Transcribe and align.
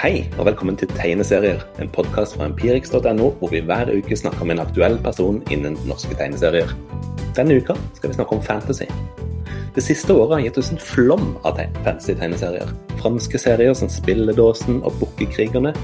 Hei, 0.00 0.22
og 0.38 0.46
velkommen 0.46 0.78
til 0.80 0.88
Tegneserier, 0.96 1.60
en 1.76 1.90
podkast 1.92 2.38
fra 2.38 2.46
empirix.no, 2.48 3.26
hvor 3.36 3.50
vi 3.52 3.58
hver 3.60 3.90
uke 3.92 4.16
snakker 4.16 4.46
med 4.48 4.54
en 4.54 4.62
aktuell 4.62 4.94
person 5.04 5.42
innen 5.52 5.74
norske 5.84 6.16
tegneserier. 6.16 6.72
Denne 7.36 7.58
uka 7.60 7.76
skal 7.98 8.08
vi 8.08 8.16
snakke 8.16 8.38
om 8.38 8.40
fantasy. 8.40 8.86
Det 9.76 9.84
siste 9.84 10.16
året 10.16 10.38
har 10.38 10.46
gitt 10.46 10.60
oss 10.62 10.70
en 10.72 10.80
flom 10.80 11.26
av 11.44 11.60
fantasy-tegneserier. 11.84 12.72
Franske 13.02 13.42
serier 13.44 13.76
som 13.76 13.92
Spilledåsen 13.92 14.80
og 14.88 14.96
Bukkekrigerne 15.02 15.74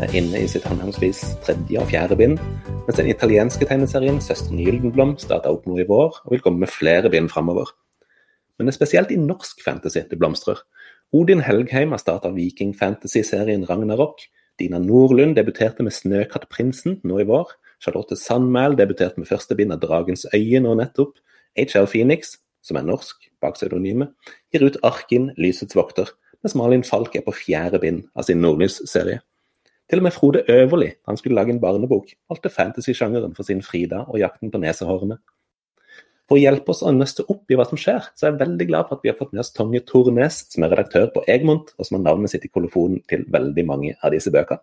er 0.00 0.16
inne 0.16 0.40
i 0.40 0.48
sitt 0.48 0.64
henholdsvis 0.64 1.20
tredje 1.44 1.82
og 1.82 1.92
fjerde 1.92 2.16
bind, 2.16 2.40
mens 2.86 2.96
den 2.96 3.12
italienske 3.12 3.68
tegneserien 3.68 4.22
Søsteren 4.24 4.64
Gyldenblom 4.64 5.18
starta 5.20 5.52
opp 5.52 5.68
nå 5.68 5.76
i 5.84 5.90
vår 5.92 6.22
og 6.24 6.32
vil 6.32 6.40
komme 6.48 6.64
med 6.64 6.72
flere 6.72 7.12
bind 7.12 7.28
framover. 7.28 7.76
Men 8.56 8.70
det 8.70 8.72
er 8.72 8.80
spesielt 8.80 9.12
i 9.12 9.20
norsk 9.20 9.60
fantasy 9.60 10.00
det 10.08 10.16
blomstrer. 10.16 10.64
Odin 11.14 11.40
Helgheim 11.40 11.92
har 11.94 12.00
starta 12.02 12.32
viking-fantasy-serien 12.34 13.64
Ragnarok. 13.68 14.24
Dina 14.58 14.80
Nordlund 14.82 15.36
debuterte 15.36 15.84
med 15.86 15.94
Snøkattprinsen 15.94 16.98
nå 17.06 17.20
i 17.22 17.26
vår. 17.28 17.52
Charlotte 17.78 18.16
Sandmæl 18.18 18.74
debuterte 18.74 19.20
med 19.20 19.28
første 19.30 19.54
bind 19.54 19.70
av 19.70 19.84
Dragens 19.84 20.26
øye 20.34 20.60
nå 20.60 20.74
nettopp. 20.74 21.14
HL 21.54 21.86
Phoenix, 21.92 22.34
som 22.64 22.80
er 22.80 22.88
norsk 22.88 23.28
bak 23.40 23.54
pseudonymet, 23.54 24.10
gir 24.50 24.66
ut 24.66 24.80
Arkin, 24.82 25.30
lysets 25.38 25.78
vokter, 25.78 26.10
mens 26.42 26.56
Malin 26.58 26.84
Falk 26.84 27.14
er 27.14 27.24
på 27.24 27.36
fjerde 27.38 27.78
bind 27.80 28.02
av 28.18 28.26
sin 28.26 28.42
Nordlys-serie. 28.42 29.22
Til 29.86 30.02
og 30.02 30.08
med 30.08 30.16
Frode 30.16 30.42
Øverli, 30.50 30.90
han 31.06 31.16
skulle 31.20 31.38
lage 31.38 31.54
en 31.54 31.62
barnebok, 31.62 32.10
valgte 32.28 32.50
fantasy-sjangeren 32.50 33.36
for 33.36 33.46
sin 33.46 33.62
Frida 33.62 34.02
og 34.08 34.18
jakten 34.18 34.50
på 34.50 34.58
nesehårene. 34.58 35.20
For 36.26 36.34
å 36.34 36.42
hjelpe 36.42 36.72
oss 36.72 36.82
å 36.82 36.90
nøste 36.90 37.22
opp 37.30 37.52
i 37.52 37.56
hva 37.58 37.64
som 37.68 37.78
skjer, 37.78 38.08
så 38.18 38.26
er 38.26 38.32
jeg 38.32 38.40
veldig 38.40 38.66
glad 38.66 38.88
for 38.88 38.98
at 38.98 39.04
vi 39.04 39.12
har 39.12 39.18
fått 39.18 39.34
med 39.34 39.44
oss 39.44 39.52
Tonje 39.54 39.80
Tornes, 39.86 40.40
som 40.50 40.64
er 40.66 40.72
redaktør 40.74 41.06
på 41.14 41.22
Egmont, 41.30 41.70
og 41.78 41.86
som 41.86 42.00
har 42.00 42.02
navnet 42.08 42.32
sitt 42.32 42.48
i 42.48 42.50
kolofonen 42.50 42.98
til 43.10 43.22
veldig 43.30 43.64
mange 43.68 43.92
av 44.02 44.10
disse 44.14 44.32
bøkene. 44.34 44.58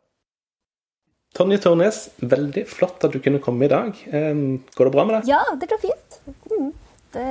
Tonje 1.34 1.62
Tornes, 1.64 2.02
veldig 2.20 2.66
flott 2.70 3.08
at 3.08 3.16
du 3.16 3.22
kunne 3.24 3.40
komme 3.42 3.66
i 3.66 3.72
dag. 3.72 3.96
Går 4.04 4.90
det 4.90 4.94
bra 4.94 5.06
med 5.08 5.16
deg? 5.18 5.32
Ja, 5.32 5.40
det 5.60 5.70
går 5.72 5.80
fint. 5.82 6.20
Mm, 6.52 6.74
det... 7.16 7.28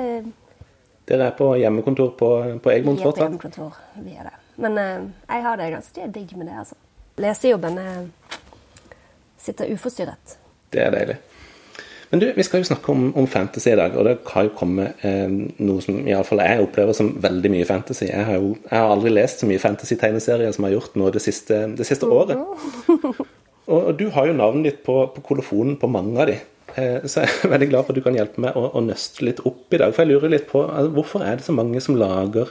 Dere 1.12 1.28
er 1.28 1.36
på 1.36 1.50
hjemmekontor 1.58 2.14
på, 2.16 2.30
på 2.62 2.72
Egmont 2.72 3.02
fortsatt? 3.02 3.20
Vi 3.20 3.36
er 3.36 3.42
på 3.44 3.52
hjemmekontor, 3.52 3.78
vi 4.06 4.16
er 4.16 4.30
det. 4.30 4.34
Men 4.62 4.80
uh, 4.80 5.06
jeg 5.28 5.44
har 5.44 5.60
det 5.60 5.68
ganske 5.76 6.08
digg 6.16 6.34
med 6.38 6.48
det, 6.48 6.56
altså. 6.64 6.78
Lesejobben 7.20 7.76
sitter 9.42 9.74
uforstyrret. 9.74 10.38
Det 10.72 10.80
er 10.86 10.94
deilig. 10.94 11.18
Men 12.12 12.20
du, 12.20 12.26
vi 12.36 12.44
skal 12.44 12.60
jo 12.60 12.68
snakke 12.68 12.92
om, 12.92 13.06
om 13.16 13.26
fantasy 13.26 13.70
i 13.72 13.76
dag, 13.78 13.94
og 13.96 14.04
det 14.04 14.18
har 14.28 14.44
jo 14.44 14.50
kommet 14.52 15.00
eh, 15.00 15.30
noe 15.64 15.80
som 15.80 16.02
iallfall 16.04 16.42
jeg 16.44 16.60
opplever 16.66 16.96
som 16.96 17.14
veldig 17.24 17.52
mye 17.54 17.64
fantasy. 17.64 18.04
Jeg 18.10 18.26
har 18.28 18.36
jo 18.36 18.50
jeg 18.66 18.74
har 18.76 18.92
aldri 18.92 19.14
lest 19.14 19.40
så 19.40 19.48
mye 19.48 19.62
fantasy-tegneserier 19.62 20.52
som 20.52 20.66
jeg 20.66 20.74
har 20.74 20.76
gjort 20.76 20.98
nå 21.00 21.08
det 21.14 21.22
siste, 21.24 21.62
det 21.78 21.88
siste 21.88 22.10
året. 22.12 22.36
Og, 23.62 23.76
og, 23.78 23.92
du 23.94 24.08
har 24.10 24.26
jo 24.26 24.32
navnet 24.34 24.64
ditt 24.66 24.78
på, 24.82 24.96
på 25.14 25.22
kolofonen 25.22 25.76
på 25.78 25.86
mange 25.86 26.16
av 26.18 26.26
de. 26.26 26.34
Eh, 26.74 27.04
så 27.06 27.22
jeg 27.22 27.30
er 27.30 27.52
veldig 27.52 27.68
glad 27.70 27.84
for 27.84 27.94
at 27.94 27.98
du 28.00 28.02
kan 28.02 28.16
hjelpe 28.18 28.42
meg 28.42 28.56
å, 28.58 28.64
å 28.74 28.80
nøste 28.82 29.22
litt 29.22 29.38
opp 29.46 29.70
i 29.70 29.78
dag. 29.78 29.92
For 29.94 30.02
jeg 30.02 30.10
lurer 30.10 30.32
litt 30.32 30.48
på 30.50 30.64
altså, 30.64 30.90
hvorfor 30.96 31.22
er 31.22 31.38
det 31.38 31.46
så 31.46 31.54
mange 31.54 31.80
som 31.84 31.94
lager 32.00 32.50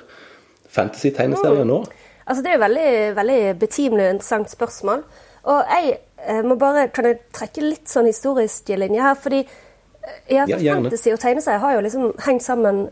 fantasy-tegneserier 0.71 1.67
nå? 1.67 1.81
Altså, 2.23 2.39
det 2.39 2.53
er 2.53 2.55
jo 2.55 2.63
veldig, 2.63 2.93
veldig 3.19 3.41
betimelig 3.59 4.05
og 4.05 4.13
interessant 4.15 4.55
spørsmål. 4.55 5.03
Og 5.51 5.75
jeg 5.75 5.97
jeg 6.27 6.45
må 6.45 6.55
bare, 6.55 6.87
Kan 6.93 7.05
jeg 7.09 7.19
trekke 7.33 7.61
litt 7.65 7.89
sånn 7.89 8.09
historisk 8.09 8.69
linje 8.77 9.01
her? 9.01 9.15
fordi 9.15 9.43
eh, 9.43 10.17
ja, 10.35 10.45
ja, 10.47 10.75
Fantasy 10.75 11.13
og 11.13 11.19
tegneserier 11.19 11.63
har 11.63 11.75
jo 11.75 11.85
liksom 11.85 12.11
hengt 12.25 12.43
sammen 12.45 12.89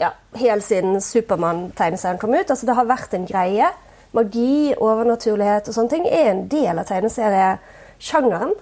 ja, 0.00 0.14
helt 0.40 0.64
siden 0.64 1.00
Supermann-tegneserien 1.04 2.18
kom 2.20 2.34
ut. 2.34 2.50
Altså 2.50 2.66
Det 2.66 2.76
har 2.76 2.88
vært 2.88 3.14
en 3.14 3.26
greie. 3.28 3.68
Magi, 4.16 4.74
overnaturlighet 4.74 5.68
og 5.68 5.76
sånne 5.76 5.92
ting 5.92 6.06
er 6.08 6.32
en 6.32 6.46
del 6.50 6.80
av 6.80 6.88
tegneseriesjangeren. 6.88 8.54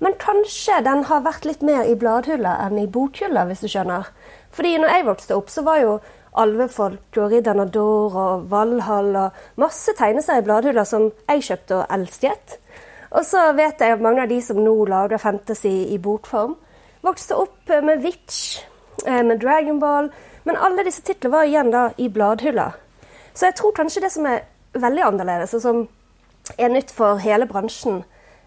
Men 0.00 0.16
kanskje 0.16 0.80
den 0.86 1.04
har 1.10 1.26
vært 1.26 1.44
litt 1.44 1.60
mer 1.62 1.84
i 1.84 1.98
bladhylla 1.98 2.56
enn 2.64 2.78
i 2.80 2.88
bokhylla, 2.88 3.44
hvis 3.50 3.60
du 3.60 3.68
skjønner. 3.68 4.08
Fordi 4.56 4.78
når 4.80 4.94
jeg 4.94 5.06
vokste 5.10 5.36
opp, 5.36 5.52
så 5.52 5.62
var 5.66 5.82
jo 5.82 5.98
Alvefolk 6.40 7.18
og 7.18 7.32
Ridderen 7.32 7.64
av 7.64 7.72
Dor 7.74 8.16
og 8.16 8.44
Valhall 8.50 9.12
og 9.18 9.38
masse 9.60 9.92
tegneserier 9.98 10.44
i 10.44 10.46
bladhylla 10.46 10.84
som 10.88 11.08
jeg 11.28 11.44
kjøpte 11.50 11.80
og 11.82 11.94
elsket. 11.98 12.56
Og 13.10 13.26
så 13.26 13.50
vet 13.58 13.80
jeg 13.82 13.96
at 13.96 14.02
mange 14.02 14.22
av 14.22 14.30
de 14.30 14.38
som 14.44 14.58
nå 14.62 14.74
lager 14.88 15.18
fantasy 15.18 15.72
i 15.94 15.98
bokform, 15.98 16.54
vokste 17.02 17.38
opp 17.38 17.72
med 17.82 18.04
Witch, 18.04 18.60
eh, 19.06 19.22
med 19.22 19.40
Dragonball, 19.40 20.10
men 20.44 20.56
alle 20.56 20.84
disse 20.86 21.02
titlene 21.02 21.34
var 21.34 21.48
igjen 21.48 21.72
da 21.72 21.88
i 21.96 22.08
bladhylla. 22.08 22.70
Så 23.34 23.48
jeg 23.48 23.56
tror 23.58 23.74
kanskje 23.76 24.04
det 24.04 24.12
som 24.12 24.26
er 24.26 24.44
veldig 24.74 25.02
annerledes, 25.02 25.54
og 25.54 25.62
som 25.62 25.88
er 26.58 26.68
nytt 26.68 26.90
for 26.94 27.20
hele 27.22 27.46
bransjen, 27.46 28.04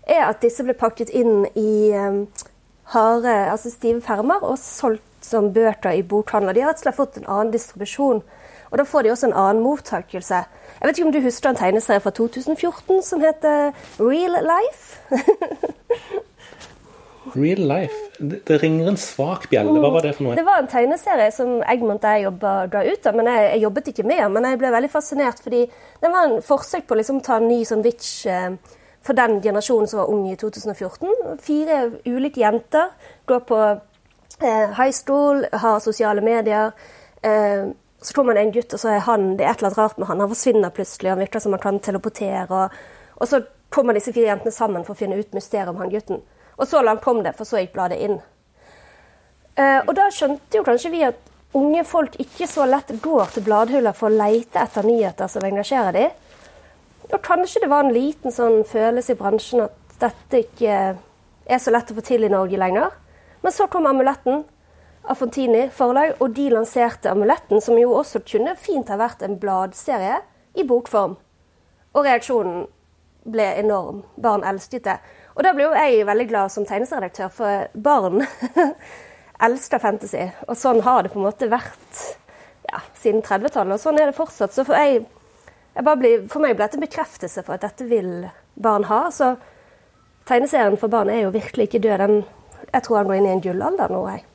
er 0.07 0.27
at 0.27 0.41
disse 0.43 0.63
ble 0.63 0.75
pakket 0.75 1.11
inn 1.15 1.45
i 1.55 1.91
um, 1.95 2.27
harde, 2.91 3.33
altså 3.51 3.71
stive 3.71 4.01
permer 4.03 4.43
og 4.43 4.57
solgt 4.59 5.03
som 5.23 5.53
bøker 5.55 5.95
i 5.95 6.03
bokhandler. 6.03 6.53
De 6.53 6.63
har 6.63 6.73
rett 6.73 6.81
og 6.81 6.87
slett 6.87 6.99
fått 6.99 7.19
en 7.19 7.29
annen 7.29 7.53
distribusjon. 7.53 8.23
Og 8.71 8.79
da 8.79 8.83
får 8.87 9.05
de 9.05 9.13
også 9.13 9.29
en 9.29 9.37
annen 9.39 9.63
mottakelse. 9.63 10.43
Jeg 10.83 10.89
vet 10.89 10.97
ikke 10.99 11.07
om 11.07 11.13
du 11.15 11.23
husker 11.23 11.49
en 11.49 11.55
tegneserie 11.55 12.03
fra 12.03 12.11
2014 12.11 12.97
som 13.07 13.21
heter 13.23 13.69
Real 14.03 14.33
Life? 14.43 14.97
Real 17.35 17.61
Life? 17.63 17.99
Det, 18.19 18.41
det, 18.47 18.57
ringer 18.63 18.89
en 18.91 18.97
svak 18.99 19.45
bjelle. 19.47 19.77
Hva 19.79 19.93
var 19.93 20.03
det 20.03 20.11
for 20.17 20.27
noe? 20.27 20.35
Det 20.35 20.43
var 20.43 20.59
en 20.59 20.67
tegneserie 20.67 21.29
som 21.31 21.61
Egmont 21.71 22.03
og 22.03 22.17
jeg 22.17 22.25
jobba 22.25 22.83
ut 22.83 23.07
av. 23.07 23.15
men 23.15 23.29
jeg, 23.31 23.45
jeg, 23.45 23.61
jobbet 23.63 23.87
ikke 23.93 24.05
med 24.09 24.19
den. 24.19 24.33
Men 24.35 24.47
jeg 24.49 24.59
ble 24.59 24.71
veldig 24.75 24.89
fascinert, 24.91 25.39
fordi 25.45 25.61
det 26.03 26.11
var 26.11 26.27
en 26.27 26.43
forsøk 26.43 26.83
på 26.89 26.97
å 26.97 26.99
liksom, 26.99 27.21
ta 27.23 27.37
en 27.39 27.47
ny 27.47 27.61
sånn 27.69 27.85
Witch 27.85 28.25
eh, 28.27 28.49
for 29.07 29.15
den 29.15 29.39
generasjonen 29.39 29.87
som 29.87 30.01
var 30.01 30.11
ung 30.11 30.27
i 30.33 30.35
2014. 30.35 31.39
Fire 31.47 31.79
ulike 32.03 32.43
jenter 32.43 32.91
går 33.31 33.47
på 33.47 33.61
eh, 33.71 34.75
high 34.75 34.91
school, 34.91 35.45
har 35.63 35.79
sosiale 35.79 36.19
medier. 36.27 36.75
Eh, 37.23 37.71
så 38.03 38.13
tror 38.13 38.27
man 38.27 38.35
det 38.35 38.41
en 38.43 38.51
gutt, 38.51 38.73
og 38.75 38.81
så 38.81 38.89
er 38.91 39.03
han, 39.07 39.29
det 39.39 39.45
er 39.45 39.53
et 39.53 39.61
eller 39.61 39.69
annet 39.71 39.79
rart 39.79 39.97
med 39.97 40.09
han. 40.09 40.19
Han 40.19 40.31
forsvinner 40.33 40.75
plutselig, 40.75 41.11
han 41.13 41.21
virker 41.23 41.39
som 41.39 41.55
han 41.55 41.63
kan 41.63 41.79
teleportere. 41.79 42.45
Og, 42.51 43.13
og 43.15 43.29
så 43.29 43.39
kommer 43.71 43.95
disse 43.95 44.13
fire 44.13 44.33
jentene 44.33 44.51
sammen 44.51 44.83
for 44.83 44.95
å 44.95 44.99
finne 44.99 45.19
ut 45.19 45.35
mysteriet 45.37 45.71
om 45.71 45.79
han 45.79 45.91
gutten. 45.93 46.19
Og 46.57 46.67
så 46.67 46.81
langt 46.83 47.03
kom 47.05 47.23
det, 47.23 47.35
for 47.37 47.47
så 47.47 47.61
gikk 47.61 47.73
bladet 47.77 48.01
inn. 48.03 48.17
Eh, 49.55 49.79
og 49.85 49.93
da 49.95 50.09
skjønte 50.11 50.59
jo 50.59 50.65
kanskje 50.67 50.91
vi 50.93 51.05
at 51.07 51.31
unge 51.57 51.83
folk 51.85 52.17
ikke 52.21 52.47
så 52.49 52.65
lett 52.69 52.91
går 53.01 53.33
til 53.33 53.45
bladhuller 53.45 53.95
for 53.95 54.09
å 54.09 54.17
leite 54.17 54.61
etter 54.61 54.85
nyheter 54.87 55.29
som 55.29 55.45
engasjerer 55.45 55.97
dem. 55.97 56.19
Og 57.13 57.19
kanskje 57.23 57.63
det 57.63 57.69
var 57.69 57.85
en 57.85 57.93
liten 57.93 58.33
sånn 58.33 58.63
følelse 58.65 59.13
i 59.13 59.19
bransjen 59.19 59.65
at 59.67 59.97
dette 60.01 60.43
ikke 60.43 60.77
er 61.45 61.61
så 61.61 61.73
lett 61.73 61.91
å 61.91 61.97
få 61.97 62.03
til 62.05 62.25
i 62.25 62.31
Norge 62.31 62.57
lenger. 62.57 62.91
Men 63.43 63.53
så 63.53 63.67
kom 63.67 63.85
amuletten, 63.89 64.43
av 65.03 65.19
Fontini 65.19 65.67
forlag, 65.73 66.15
og 66.23 66.35
de 66.37 66.47
lanserte 66.53 67.11
Amuletten, 67.11 67.61
som 67.61 67.77
jo 67.79 67.91
også 67.97 68.23
kunne 68.27 68.55
fint 68.59 68.91
ha 68.91 68.97
vært 68.99 69.23
en 69.25 69.37
bladserie 69.39 70.21
i 70.55 70.65
bokform. 70.67 71.17
Og 71.93 72.05
reaksjonen 72.05 72.65
ble 73.23 73.45
enorm. 73.59 74.03
Barn 74.19 74.43
elsket 74.47 74.87
det. 74.87 74.97
Og 75.35 75.43
da 75.45 75.53
ble 75.55 75.67
jo 75.67 75.75
jeg 75.75 76.05
veldig 76.07 76.27
glad 76.29 76.53
som 76.53 76.65
tegneserieredaktør, 76.67 77.31
for 77.33 77.67
barn 77.73 78.25
elsker 79.47 79.81
fantasy. 79.81 80.27
Og 80.47 80.57
sånn 80.59 80.83
har 80.85 81.03
det 81.03 81.13
på 81.13 81.21
en 81.21 81.27
måte 81.27 81.49
vært 81.51 82.03
ja, 82.69 82.83
siden 82.99 83.23
30-tallet, 83.25 83.75
og 83.75 83.81
sånn 83.81 83.99
er 83.99 84.11
det 84.11 84.17
fortsatt. 84.17 84.55
Så 84.55 84.65
for, 84.67 84.77
jeg, 84.77 85.03
jeg 85.75 85.87
ble, 85.87 86.13
for 86.31 86.43
meg 86.43 86.55
ble 86.55 86.65
dette 86.65 86.79
en 86.79 86.85
bekreftelse 86.85 87.45
for 87.45 87.57
at 87.57 87.65
dette 87.65 87.87
vil 87.89 88.27
barn 88.55 88.87
ha. 88.91 89.05
Så 89.13 89.35
tegneserien 90.29 90.79
for 90.79 90.93
barn 90.93 91.11
er 91.11 91.25
jo 91.25 91.33
virkelig 91.35 91.69
ikke 91.69 91.83
død. 91.83 92.05
Den, 92.05 92.21
jeg 92.69 92.85
tror 92.85 93.01
han 93.01 93.09
går 93.09 93.19
inn 93.19 93.31
i 93.31 93.35
en 93.37 93.43
gullalder 93.43 93.93
nå. 93.93 94.05
jeg. 94.13 94.27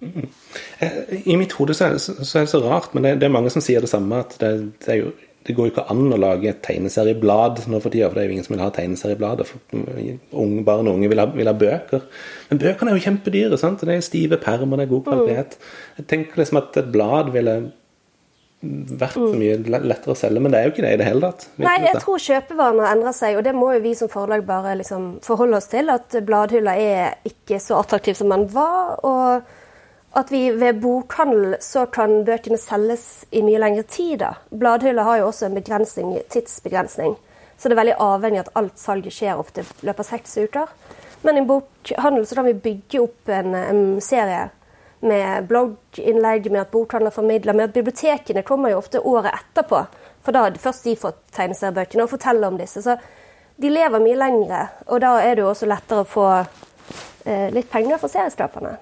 I 0.00 1.36
mitt 1.38 1.54
hode 1.58 1.74
så 1.74 1.92
det, 1.94 2.02
så 2.02 2.38
er 2.38 2.46
det 2.46 2.52
så 2.52 2.60
rart, 2.62 2.92
men 2.94 3.06
det, 3.06 3.16
det, 3.20 3.26
er 3.28 3.34
mange 3.34 3.50
som 3.50 3.64
sier 3.64 3.82
det 3.82 3.90
samme. 3.90 4.20
At 4.22 4.36
det, 4.40 4.52
det, 4.84 4.98
jo, 5.00 5.10
det 5.46 5.56
går 5.56 5.68
jo 5.68 5.72
ikke 5.72 5.86
an 5.90 6.14
å 6.14 6.20
lage 6.20 6.50
et 6.52 6.60
tegneserieblad 6.64 7.64
nå 7.70 7.80
for 7.82 7.94
tida, 7.94 8.10
for 8.10 8.18
det 8.18 8.24
er 8.24 8.30
jo 8.30 8.36
ingen 8.36 8.46
som 8.46 8.54
vil 8.54 8.62
ha 8.62 8.70
tegneserieblad. 8.74 9.42
Unge, 9.72 10.62
barn 10.66 10.90
og 10.90 10.98
unge 10.98 11.10
vil 11.10 11.22
ha, 11.22 11.26
vil 11.34 11.50
ha, 11.50 11.56
bøker. 11.58 12.06
Men 12.50 12.62
bøkene 12.62 12.92
er 12.92 13.00
jo 13.00 13.06
kjempedyre. 13.08 13.58
sant? 13.60 13.82
Det 13.82 13.96
er 13.96 14.06
stive 14.06 14.40
permer, 14.42 14.78
det 14.78 14.86
er 14.86 14.94
god 14.94 15.04
kvalitet. 15.10 15.58
Jeg 15.98 16.08
tenker 16.14 16.42
liksom 16.42 16.62
at 16.62 16.80
et 16.82 16.94
blad 16.94 17.34
ville 17.34 17.58
vært 18.60 19.14
så 19.14 19.28
mye 19.38 19.58
lettere 19.70 20.14
å 20.14 20.18
selge, 20.18 20.40
men 20.42 20.50
det 20.50 20.58
er 20.58 20.66
jo 20.66 20.72
ikke 20.72 20.82
det 20.82 20.94
i 20.96 20.98
det 20.98 21.06
hele 21.06 21.28
tatt. 21.28 21.44
Nei, 21.62 21.76
jeg 21.84 22.00
tror 22.02 22.22
kjøpevaner 22.22 22.88
endrer 22.90 23.14
seg, 23.14 23.38
og 23.38 23.44
det 23.46 23.54
må 23.54 23.70
jo 23.76 23.84
vi 23.84 23.92
som 23.98 24.10
forlag 24.10 24.42
bare 24.46 24.74
liksom 24.80 25.12
forholde 25.26 25.60
oss 25.60 25.70
til. 25.70 25.90
At 25.94 26.16
bladhylla 26.26 26.74
er 26.74 27.28
ikke 27.28 27.60
så 27.62 27.78
attraktiv 27.78 28.18
som 28.18 28.34
den 28.34 28.48
var. 28.54 28.98
og 29.06 29.56
at 30.18 30.32
vi 30.32 30.50
ved 30.50 30.80
bokhandel 30.82 31.56
så 31.62 31.84
kan 31.86 32.24
bøkene 32.26 32.58
selges 32.58 33.24
i 33.30 33.42
mye 33.46 33.60
lengre 33.62 33.84
tid. 33.86 34.18
da. 34.24 34.34
Bladhylla 34.50 35.04
har 35.06 35.20
jo 35.20 35.28
også 35.28 35.46
en 35.46 35.54
begrensning, 35.54 36.16
tidsbegrensning, 36.28 37.14
så 37.56 37.68
det 37.68 37.76
er 37.76 37.82
veldig 37.82 37.98
avhengig 38.02 38.40
at 38.42 38.50
alt 38.58 38.78
salget 38.78 39.14
skjer 39.14 39.38
ofte 39.38 39.62
i 39.62 39.86
løpet 39.86 40.02
av 40.02 40.08
seks 40.10 40.36
uker. 40.38 40.72
Men 41.22 41.38
i 41.38 41.46
bokhandel 41.46 42.26
så 42.26 42.38
kan 42.38 42.48
vi 42.48 42.56
bygge 42.66 43.02
opp 43.02 43.30
en, 43.34 43.54
en 43.54 43.84
serie 44.02 44.48
med 45.06 45.46
blogginnlegg, 45.46 46.50
med 46.50 46.64
at 46.64 46.74
bokhandler 46.74 47.14
formidler, 47.14 47.54
med 47.54 47.68
at 47.70 47.78
bibliotekene 47.78 48.42
kommer 48.42 48.74
jo 48.74 48.82
ofte 48.82 49.00
året 49.00 49.34
etterpå 49.34 49.84
For 50.26 50.34
da 50.34 50.42
har 50.44 50.58
først 50.58 50.84
de 50.84 50.96
fått 50.98 51.20
tegneseriebøkene 51.32 52.04
og 52.04 52.10
fortelle 52.10 52.46
om 52.50 52.58
disse. 52.58 52.82
Så 52.82 52.98
de 53.56 53.70
lever 53.70 54.02
mye 54.02 54.18
lengre, 54.18 54.66
og 54.90 55.00
da 55.00 55.14
er 55.22 55.38
det 55.38 55.46
jo 55.46 55.52
også 55.52 55.70
lettere 55.70 56.02
å 56.02 56.10
få 56.10 56.26
eh, 56.34 57.48
litt 57.54 57.70
penger 57.70 58.02
fra 58.02 58.10
serieskaperne. 58.10 58.74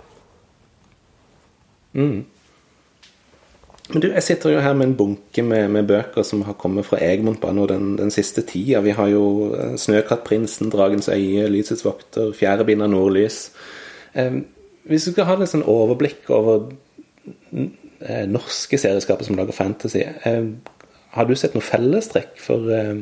Mm. 1.92 2.24
Men 3.88 4.02
du, 4.02 4.08
Jeg 4.08 4.22
sitter 4.22 4.50
jo 4.50 4.60
her 4.60 4.74
med 4.74 4.88
en 4.88 4.96
bunke 4.98 5.42
med, 5.42 5.68
med 5.70 5.86
bøker 5.86 6.22
som 6.26 6.42
har 6.42 6.58
kommet 6.58 6.86
fra 6.86 6.98
Egmont 7.02 7.40
bare 7.40 7.54
nå 7.54 7.66
den, 7.70 7.94
den, 7.98 8.10
siste 8.10 8.42
tida. 8.42 8.80
Vi 8.82 8.90
har 8.90 9.08
jo 9.08 9.54
eh, 9.54 9.76
'Snøkattprinsen', 9.78 10.70
'Dragens 10.70 11.08
øye', 11.08 11.48
'Lysets 11.48 11.84
vokter', 11.84 12.32
'Fjerde 12.32 12.64
bind 12.64 12.82
av 12.82 12.90
nordlys'. 12.90 13.50
Eh, 14.14 14.42
hvis 14.84 15.04
du 15.04 15.12
skal 15.12 15.24
ha 15.24 15.36
et 15.42 15.50
sånn 15.50 15.66
overblikk 15.66 16.30
over 16.30 16.72
eh, 17.54 18.26
norske 18.26 18.78
serieskaper 18.78 19.24
som 19.24 19.36
lager 19.38 19.52
fantasy, 19.52 20.02
eh, 20.02 20.44
har 21.10 21.24
du 21.24 21.34
sett 21.34 21.54
noe 21.54 21.62
fellestrekk 21.64 22.38
for 22.42 22.70
eh, 22.70 22.96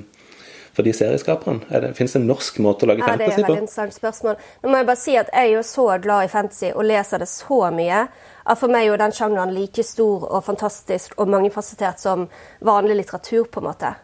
for 0.75 0.87
de 0.87 0.93
serieskaperne? 0.97 1.93
Fins 1.95 2.15
det 2.17 2.21
en 2.21 2.29
norsk 2.29 2.59
måte 2.65 2.87
å 2.87 2.91
lage 2.91 3.05
ja, 3.05 3.11
fantasy 3.13 3.25
på? 3.25 3.31
Det 3.31 3.35
er 3.35 3.45
et 3.45 3.49
veldig 3.49 3.63
interessant 3.63 3.97
spørsmål. 3.97 4.39
Nå 4.63 4.71
må 4.73 4.81
jeg 4.81 4.89
bare 4.91 5.01
si 5.01 5.17
at 5.21 5.33
jeg 5.33 5.51
er 5.51 5.53
jo 5.55 5.65
så 5.69 5.87
glad 6.03 6.27
i 6.27 6.33
fantasy 6.33 6.71
og 6.73 6.89
leser 6.89 7.23
det 7.23 7.31
så 7.31 7.61
mye 7.75 8.05
at 8.45 8.61
for 8.61 8.73
meg 8.73 8.85
er 8.85 8.91
jo 8.91 9.01
den 9.01 9.15
sjangeren 9.17 9.55
like 9.57 9.85
stor 9.87 10.27
og 10.29 10.45
fantastisk 10.45 11.15
og 11.17 11.31
mangefasettert 11.33 12.03
som 12.03 12.27
vanlig 12.65 12.99
litteratur, 13.01 13.47
på 13.49 13.63
en 13.63 13.69
måte. 13.71 13.95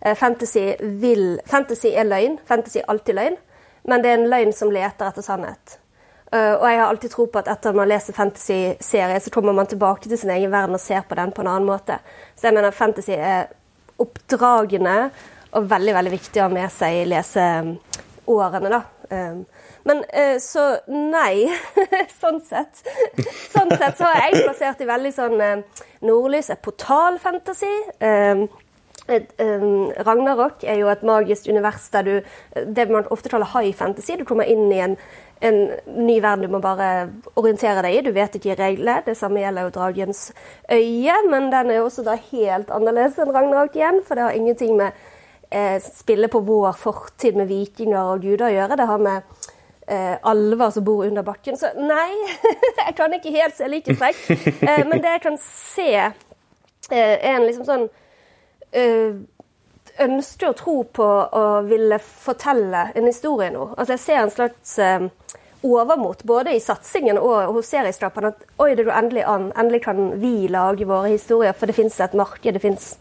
Eh, 0.00 0.16
fantasy, 0.18 0.66
vil, 1.00 1.38
fantasy 1.46 1.94
er 1.94 2.08
løgn. 2.08 2.40
Fantasy 2.48 2.80
er 2.82 2.90
alltid 2.90 3.20
løgn. 3.20 3.40
Men 3.84 4.02
det 4.02 4.10
er 4.10 4.18
en 4.18 4.30
løgn 4.32 4.52
som 4.56 4.72
leter 4.72 5.12
etter 5.12 5.24
sannhet. 5.24 5.78
Uh, 6.34 6.56
og 6.56 6.64
jeg 6.66 6.78
har 6.80 6.88
alltid 6.88 7.12
tro 7.12 7.28
på 7.30 7.38
at 7.38 7.48
etter 7.52 7.76
man 7.76 7.86
leser 7.86 8.16
fantasy-serier, 8.16 9.20
så 9.22 9.30
kommer 9.30 9.54
man 9.54 9.68
tilbake 9.70 10.08
til 10.08 10.18
sin 10.18 10.32
egen 10.34 10.50
verden 10.50 10.74
og 10.74 10.82
ser 10.82 11.04
på 11.06 11.14
den 11.14 11.30
på 11.30 11.44
en 11.44 11.50
annen 11.52 11.68
måte. 11.68 12.00
Så 12.34 12.48
jeg 12.48 12.56
mener 12.56 12.74
fantasy 12.74 13.14
er 13.14 13.52
oppdragende 14.02 15.12
og 15.54 15.70
veldig 15.70 15.94
veldig 15.96 16.14
viktig 16.14 16.42
å 16.42 16.48
ha 16.48 16.52
med 16.52 16.72
seg 16.72 17.02
i 17.02 17.06
leseårene. 17.12 18.72
da. 18.72 18.82
Um, 19.10 19.44
men 19.84 20.02
uh, 20.08 20.36
så 20.40 20.66
nei. 20.88 21.46
sånn 22.20 22.40
sett. 22.44 22.82
sånn 23.52 23.72
sett 23.76 23.98
så 23.98 24.08
har 24.08 24.26
jeg 24.26 24.44
plassert 24.44 24.82
i 24.82 24.88
veldig 24.88 25.14
sånn 25.14 25.40
uh, 25.40 25.82
Nordlys 26.04 26.50
et 26.54 26.62
portalfantasy. 26.64 27.74
Um, 28.00 28.46
um, 29.08 29.92
Ragnarok 30.06 30.64
er 30.64 30.80
jo 30.80 30.88
et 30.92 31.04
magisk 31.04 31.50
univers 31.52 31.90
der 31.92 32.08
du 32.08 32.14
Det 32.72 32.88
man 32.88 33.10
ofte 33.12 33.28
kaller 33.28 33.52
high 33.52 33.74
fantasy. 33.76 34.16
Du 34.16 34.24
kommer 34.24 34.48
inn 34.48 34.72
i 34.72 34.80
en, 34.80 34.96
en 35.44 35.60
ny 36.00 36.18
verden 36.24 36.48
du 36.48 36.54
må 36.56 36.62
bare 36.64 37.10
orientere 37.36 37.84
deg 37.84 37.98
i. 37.98 38.04
Du 38.08 38.12
vet 38.16 38.40
ikke 38.40 38.56
reglene. 38.58 39.02
Det 39.04 39.18
samme 39.20 39.44
gjelder 39.44 39.68
jo 39.68 39.74
Dragens 39.76 40.30
øye, 40.72 41.18
men 41.28 41.50
den 41.52 41.70
er 41.70 41.82
jo 41.82 41.90
også 41.90 42.06
da 42.08 42.16
helt 42.32 42.72
annerledes 42.72 43.20
enn 43.20 43.34
Ragnarok 43.36 43.76
igjen, 43.76 44.00
for 44.06 44.16
det 44.16 44.30
har 44.30 44.40
ingenting 44.40 44.78
med 44.80 44.96
eh, 45.54 45.76
spille 45.82 46.28
på 46.28 46.40
vår 46.44 46.72
fortid 46.78 47.36
med 47.38 47.50
vikinger 47.50 48.14
og 48.14 48.24
guder 48.24 48.48
å 48.48 48.54
gjøre. 48.54 48.78
Det 48.78 48.88
har 48.90 49.02
med 49.02 49.50
eh, 49.86 50.16
alver 50.22 50.72
som 50.74 50.86
bor 50.86 51.04
under 51.06 51.26
bakken. 51.26 51.58
Så 51.60 51.70
nei, 51.78 52.10
jeg 52.82 52.96
kan 52.98 53.14
ikke 53.14 53.34
helt 53.34 53.56
se 53.58 53.68
likhetstrekk. 53.70 54.24
Eh, 54.64 54.82
men 54.88 55.02
det 55.04 55.18
jeg 55.18 55.24
kan 55.28 55.38
se, 55.42 55.90
er 56.90 57.30
en 57.34 57.46
liksom 57.46 57.68
sånn 57.68 57.88
Ønsker 59.94 60.48
å 60.50 60.56
tro 60.58 60.72
på 60.90 61.04
å 61.06 61.42
ville 61.68 62.00
fortelle 62.02 62.88
en 62.98 63.06
historie 63.06 63.52
nå. 63.54 63.68
Altså 63.76 63.94
Jeg 63.94 64.02
ser 64.02 64.18
en 64.24 64.32
slags 64.32 64.72
eh, 64.82 65.04
overmot 65.62 66.24
både 66.26 66.56
i 66.56 66.62
satsingen 66.62 67.20
og 67.20 67.52
hos 67.54 67.70
serieskaperne. 67.70 68.32
At 68.34 68.58
oi, 68.58 68.72
det 68.74 68.88
går 68.88 68.96
endelig 68.98 69.22
an. 69.30 69.52
Endelig 69.54 69.84
kan 69.86 70.08
vi 70.18 70.48
lage 70.50 70.88
våre 70.90 71.12
historier, 71.14 71.54
for 71.54 71.70
det 71.70 71.78
fins 71.78 72.00
et 72.02 72.18
marked, 72.18 72.50
det 72.58 72.64
fins 72.64 72.96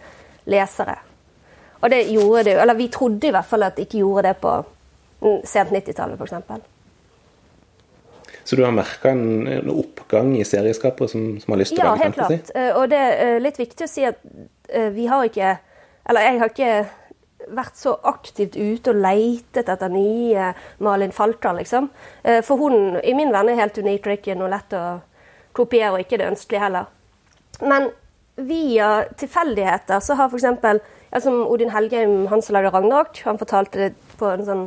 lesere. 0.46 1.00
Og 1.84 1.92
det 1.92 2.06
gjorde 2.08 2.44
det 2.48 2.54
Eller 2.62 2.80
vi 2.80 2.88
trodde 2.88 3.28
i 3.28 3.34
hvert 3.36 3.50
fall 3.50 3.66
at 3.68 3.76
det 3.76 3.88
ikke 3.88 4.04
gjorde 4.04 4.30
det 4.30 4.38
på 4.40 4.54
sent 5.48 5.72
90-tallet, 5.72 6.20
f.eks. 6.20 6.70
Så 8.44 8.56
du 8.60 8.64
har 8.66 8.74
merka 8.76 9.12
en, 9.14 9.48
en, 9.48 9.70
oppgang 9.72 10.34
i 10.36 10.44
serieskapere 10.44 11.08
som, 11.08 11.30
som, 11.40 11.54
har 11.54 11.62
lyst 11.62 11.76
til 11.76 11.80
ja, 11.80 11.94
å 11.94 11.94
lage 11.94 12.10
fantasy? 12.10 12.34
Ja, 12.34 12.36
helt 12.36 12.50
klart. 12.52 12.58
Eh, 12.60 12.80
og 12.80 12.90
det 12.92 13.00
er 13.00 13.40
litt 13.44 13.60
viktig 13.62 13.88
å 13.88 13.92
si 13.92 14.04
at 14.08 14.20
eh, 14.68 14.90
vi 14.92 15.08
har 15.08 15.24
ikke 15.30 15.54
Eller 16.12 16.28
jeg 16.28 16.42
har 16.42 16.52
ikke 16.52 16.74
vært 17.56 17.80
så 17.80 17.94
aktivt 18.08 18.56
ute 18.56 18.92
og 18.92 19.00
leitet 19.04 19.70
etter 19.72 19.92
nye 19.92 20.50
Malin 20.84 21.12
Falter, 21.16 21.56
liksom. 21.56 21.90
Eh, 22.24 22.42
for 22.44 22.60
hun 22.60 23.00
i 23.00 23.16
min 23.16 23.32
venn 23.32 23.52
er 23.52 23.60
helt 23.60 23.80
unik, 23.80 24.08
og 24.08 24.18
ikke 24.18 24.36
noe 24.40 24.52
lett 24.52 24.76
å 24.76 24.84
kopiere, 25.56 25.94
og 25.94 26.04
ikke 26.04 26.20
det 26.20 26.30
ønskelige 26.32 26.64
heller. 26.64 26.92
Men 27.64 27.90
via 28.36 29.06
tilfeldigheter 29.20 30.04
så 30.04 30.18
har 30.20 30.32
f.eks. 30.32 30.84
Som 31.22 31.44
Odin 31.46 31.70
Helgheim, 31.70 32.28
han 32.28 32.42
som 32.42 32.56
lager 32.56 32.74
Ragnarok, 32.74 33.20
han 33.28 33.38
fortalte 33.38 33.80
det 33.80 34.18
på 34.18 34.32
en 34.34 34.46
sånn 34.48 34.64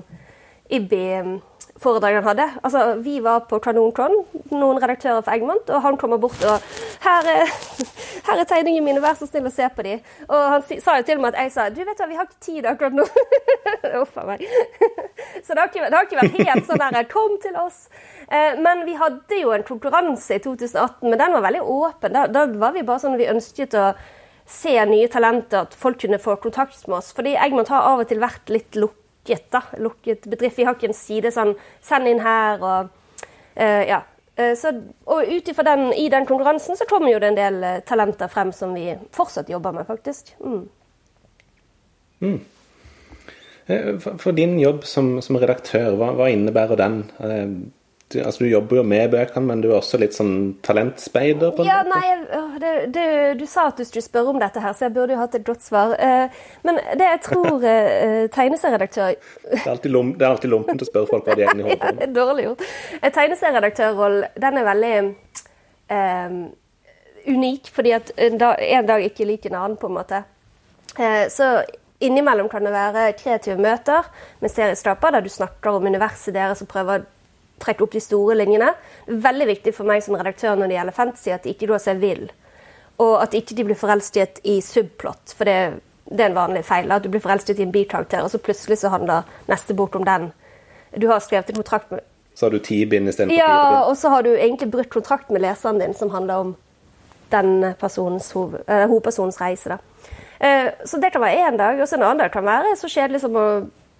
IBI-foredrag 0.70 2.20
han 2.20 2.28
hadde. 2.28 2.46
Altså, 2.62 2.84
Vi 3.02 3.18
var 3.20 3.46
på 3.50 3.58
Kanonkron, 3.62 4.14
noen 4.50 4.82
redaktører 4.82 5.22
for 5.22 5.34
Egmont, 5.34 5.70
og 5.70 5.82
han 5.82 5.98
kommer 5.98 6.22
bort 6.22 6.42
og 6.46 6.62
her 7.06 7.28
er, 7.30 7.52
her 8.26 8.40
er 8.40 8.48
tegningene 8.48 8.84
mine, 8.84 9.02
vær 9.02 9.16
så 9.18 9.28
snill 9.28 9.46
å 9.46 9.52
se 9.54 9.68
på 9.74 9.84
de. 9.86 9.96
Og 10.26 10.42
han 10.54 10.64
sa 10.82 10.96
jo 10.98 11.06
til 11.06 11.20
med 11.22 11.34
at 11.34 11.44
jeg 11.44 11.52
sa 11.54 11.68
du 11.70 11.82
vet 11.84 12.00
hva, 12.00 12.08
vi 12.10 12.18
har 12.18 12.26
ikke 12.26 12.44
tid 12.48 12.68
akkurat 12.70 12.96
nå. 12.96 13.06
Uff 14.02 14.16
meg. 14.26 14.42
Så 15.42 15.54
det 15.54 15.60
har, 15.60 15.70
ikke, 15.70 15.86
det 15.86 15.94
har, 15.94 16.08
ikke, 16.08 16.20
vært 16.20 16.50
helt 16.50 16.68
sånn 16.68 16.82
der 16.82 17.10
kom 17.10 17.36
til 17.42 17.58
oss. 17.60 17.86
Eh, 18.26 18.58
men 18.58 18.82
vi 18.88 18.96
hadde 18.98 19.40
jo 19.40 19.54
en 19.54 19.66
konkurranse 19.66 20.38
i 20.38 20.42
2018, 20.42 21.06
men 21.06 21.20
den 21.20 21.36
var 21.36 21.46
veldig 21.46 21.62
åpen. 21.62 22.16
Da, 22.16 22.26
da 22.30 22.46
var 22.58 22.74
vi 22.74 22.86
bare 22.86 23.04
sånn 23.04 23.18
vi 23.20 23.30
ønsket 23.30 23.76
å 23.78 23.90
se 24.46 24.84
nye 24.86 25.08
talenter, 25.08 25.66
at 25.66 25.74
folk 25.74 26.00
kunne 26.00 26.18
få 26.22 26.36
kontakt 26.36 26.86
med 26.86 26.98
oss. 26.98 27.12
Fordi 27.16 27.34
Egmont 27.34 27.68
har 27.68 27.86
av 27.90 28.04
og 28.04 28.08
til 28.08 28.22
vært 28.22 28.50
litt 28.52 28.78
lukket. 28.78 29.48
da, 29.50 29.62
Lukket 29.82 30.28
bedrift. 30.30 30.58
Vi 30.58 30.64
har 30.64 30.76
ikke 30.76 30.92
en 30.92 30.94
side 30.94 31.32
sånn 31.34 31.56
'send 31.82 32.06
inn 32.08 32.20
her' 32.22 32.62
og 32.62 32.90
uh, 33.58 33.84
ja. 33.88 34.02
Uh, 34.38 34.54
så, 34.54 34.70
og 35.06 35.24
ut 35.26 35.48
ifra 35.48 35.64
den, 35.64 35.92
i 35.92 36.08
den 36.08 36.26
konkurransen 36.26 36.76
så 36.76 36.84
kommer 36.86 37.10
jo 37.10 37.18
det 37.18 37.28
en 37.32 37.40
del 37.40 37.64
uh, 37.64 37.80
talenter 37.80 38.28
frem 38.28 38.52
som 38.52 38.74
vi 38.74 38.94
fortsatt 39.10 39.50
jobber 39.50 39.72
med, 39.72 39.86
faktisk. 39.86 40.34
Mm. 40.40 40.68
Mm. 42.20 42.40
For, 43.98 44.16
for, 44.18 44.32
din 44.32 44.60
jobb 44.60 44.84
som, 44.84 45.20
som 45.22 45.36
redaktør, 45.36 45.96
hva, 45.98 46.12
hva, 46.14 46.28
innebærer 46.30 46.78
den? 46.78 47.00
Du, 48.12 48.20
altså, 48.22 48.44
du 48.44 48.50
jobber 48.50 48.78
jo 48.78 48.82
med 48.86 49.10
bøkene, 49.10 49.48
men 49.48 49.62
du 49.64 49.66
er 49.72 49.80
også 49.80 49.98
litt 49.98 50.14
sånn 50.14 50.34
talentspeider? 50.62 51.50
på 51.56 51.64
en 51.64 51.66
ja, 51.66 51.80
måte? 51.82 51.98
Nei, 51.98 52.58
det, 52.62 52.74
det, 52.94 53.06
du 53.40 53.42
sa 53.50 53.64
at 53.72 53.80
du 53.80 53.82
skulle 53.88 54.04
spørre 54.04 54.30
om 54.30 54.38
dette 54.38 54.62
her, 54.62 54.76
så 54.78 54.86
jeg 54.86 54.94
burde 54.94 55.16
jo 55.16 55.22
hatt 55.24 55.34
et 55.34 55.46
godt 55.46 55.64
svar. 55.66 55.96
Uh, 55.98 56.44
men 56.68 56.78
det 57.00 57.08
jeg 57.08 57.22
tror 57.26 57.56
uh, 57.64 58.28
tegneserieredaktør 58.36 59.16
Det 59.16 59.58
er 59.58 59.72
alltid, 59.72 59.90
lom, 59.90 60.12
det 60.14 60.22
er 60.26 60.36
alltid 60.36 60.52
lompent 60.52 60.84
å 60.86 60.88
spørre 60.88 61.10
folk 61.10 61.26
hva 61.26 61.34
de 61.34 61.48
egentlig 61.48 61.66
holder 61.66 61.82
på 61.82 61.90
med. 61.96 62.04
ja, 62.04 62.12
dårlig 62.20 62.46
gjort. 62.46 62.62
Tegneserieredaktørrollen, 63.18 64.28
den 64.46 64.60
er 64.62 64.68
veldig 64.70 64.94
um, 65.96 66.38
unik, 67.34 67.72
fordi 67.74 67.96
at 67.98 68.14
en 68.28 68.38
dag, 68.44 68.62
en 68.78 68.92
dag 68.92 69.08
ikke 69.08 69.26
lik 69.26 69.50
en 69.50 69.58
annen, 69.64 69.76
på 69.82 69.90
en 69.90 69.98
måte. 69.98 70.22
så 71.34 71.48
innimellom 71.98 72.46
kan 72.48 72.64
det 72.64 72.70
være 72.72 73.10
kreative 73.18 73.58
møter 73.60 74.06
med 74.40 74.52
serieskapere 74.52 75.18
der 75.18 75.26
du 75.26 75.32
snakker 75.32 75.74
om 75.74 75.90
universet 75.90 76.36
deres 76.36 76.62
og 76.62 76.70
prøver 76.70 77.02
trekke 77.62 77.84
opp 77.86 77.94
de 77.96 78.02
store 78.02 78.36
linjene. 78.38 78.72
Veldig 79.06 79.46
viktig 79.52 79.74
for 79.76 79.88
meg 79.88 80.04
som 80.04 80.16
redaktør 80.18 80.58
når 80.58 80.70
det 80.70 80.78
gjelder 80.78 80.96
fantasy, 80.96 81.30
at 81.34 81.46
de 81.46 81.54
ikke 81.54 81.70
går 81.70 81.82
seg 81.82 82.02
vill. 82.02 82.26
Og 83.02 83.14
at 83.20 83.36
ikke 83.36 83.56
de 83.56 83.66
blir 83.68 83.78
forelsket 83.78 84.40
i 84.48 84.58
subplot, 84.64 85.34
for 85.36 85.48
det, 85.48 85.56
det, 86.08 86.20
er 86.20 86.30
en 86.30 86.38
vanlig 86.38 86.64
feil. 86.68 86.92
At 86.92 87.04
du 87.04 87.10
blir 87.12 87.24
forelsket 87.24 87.60
i 87.60 87.66
en 87.66 87.72
bikarakter, 87.74 88.24
og 88.24 88.32
så 88.32 88.40
plutselig 88.40 88.80
så 88.80 88.92
handler 88.92 89.26
neste 89.50 89.76
bok 89.76 89.96
om 89.98 90.06
den. 90.06 90.30
Du 90.96 91.08
har 91.10 91.20
skrevet 91.20 91.50
en 91.52 91.60
kontrakt 91.60 91.90
med 91.92 92.04
Så 92.34 92.46
har 92.46 92.54
du 92.54 92.58
ti 92.58 92.84
bind 92.86 93.08
istedenfor 93.08 93.36
ja, 93.36 93.48
fire 93.48 93.72
bind? 93.72 93.90
og 93.90 93.96
så 93.96 94.12
har 94.12 94.22
du 94.22 94.30
egentlig 94.34 94.70
brutt 94.70 94.92
kontrakt 94.92 95.30
med 95.30 95.44
leseren 95.44 95.80
din, 95.80 95.94
som 95.94 96.10
handler 96.10 96.34
om 96.44 96.54
den 97.32 97.74
personens 97.80 98.30
uh, 98.36 98.86
hovedpersonens 98.86 99.40
reise. 99.40 99.76
Da. 99.76 99.78
Uh, 100.40 100.70
så 100.84 101.00
det 101.00 101.12
kan 101.12 101.24
være 101.24 101.48
én 101.48 101.56
dag, 101.58 101.80
og 101.80 101.88
så 101.88 101.96
en 101.96 102.06
annen 102.06 102.24
dag 102.24 102.32
kan 102.32 102.44
være 102.44 102.76
så 102.76 102.88
kjedelig 102.92 103.24
som 103.24 103.36
å 103.36 103.46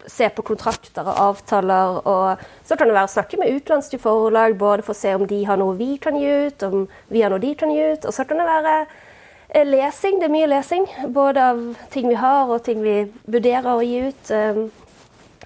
se 0.07 0.29
på 0.31 0.45
kontrakter 0.47 1.07
og 1.07 1.19
avtaler. 1.23 1.99
Og 2.07 2.45
så 2.67 2.77
kan 2.77 2.89
det 2.89 2.97
være 2.97 3.11
å 3.11 3.15
snakke 3.17 3.41
med 3.41 3.53
utenlandske 3.57 4.01
forlag, 4.03 4.57
både 4.59 4.87
for 4.87 4.95
å 4.95 4.99
se 4.99 5.15
om 5.17 5.27
de 5.29 5.43
har 5.49 5.61
noe 5.61 5.77
vi 5.79 5.97
kan 6.03 6.19
gi 6.19 6.31
ut, 6.47 6.67
om 6.67 6.87
vi 7.13 7.25
har 7.25 7.33
noe 7.33 7.43
de 7.43 7.53
kan 7.59 7.73
gi 7.75 7.83
ut. 7.93 8.07
Og 8.07 8.17
så 8.17 8.27
kan 8.29 8.41
det 8.41 8.49
være 8.49 8.75
eh, 8.81 9.67
lesing. 9.67 10.21
Det 10.21 10.31
er 10.31 10.35
mye 10.37 10.51
lesing. 10.51 10.89
Både 11.15 11.51
av 11.53 11.63
ting 11.95 12.11
vi 12.11 12.19
har, 12.21 12.51
og 12.51 12.65
ting 12.67 12.83
vi 12.85 12.99
vurderer 13.27 13.73
å 13.75 13.85
gi 13.85 14.03
ut. 14.09 14.33
Um, 14.33 14.67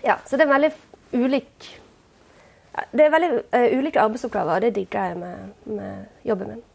ja, 0.05 0.21
så 0.27 0.39
det 0.39 0.47
er 0.47 0.55
veldig 0.55 0.73
ulik 1.11 1.67
Det 2.95 3.03
er 3.05 3.11
veldig 3.13 3.31
uh, 3.51 3.67
ulike 3.77 4.01
arbeidsoppgaver, 4.01 4.55
og 4.55 4.65
det 4.65 4.77
digger 4.79 5.11
jeg 5.11 5.21
med, 5.21 5.55
med 5.69 6.27
jobben 6.29 6.55
min. 6.55 6.67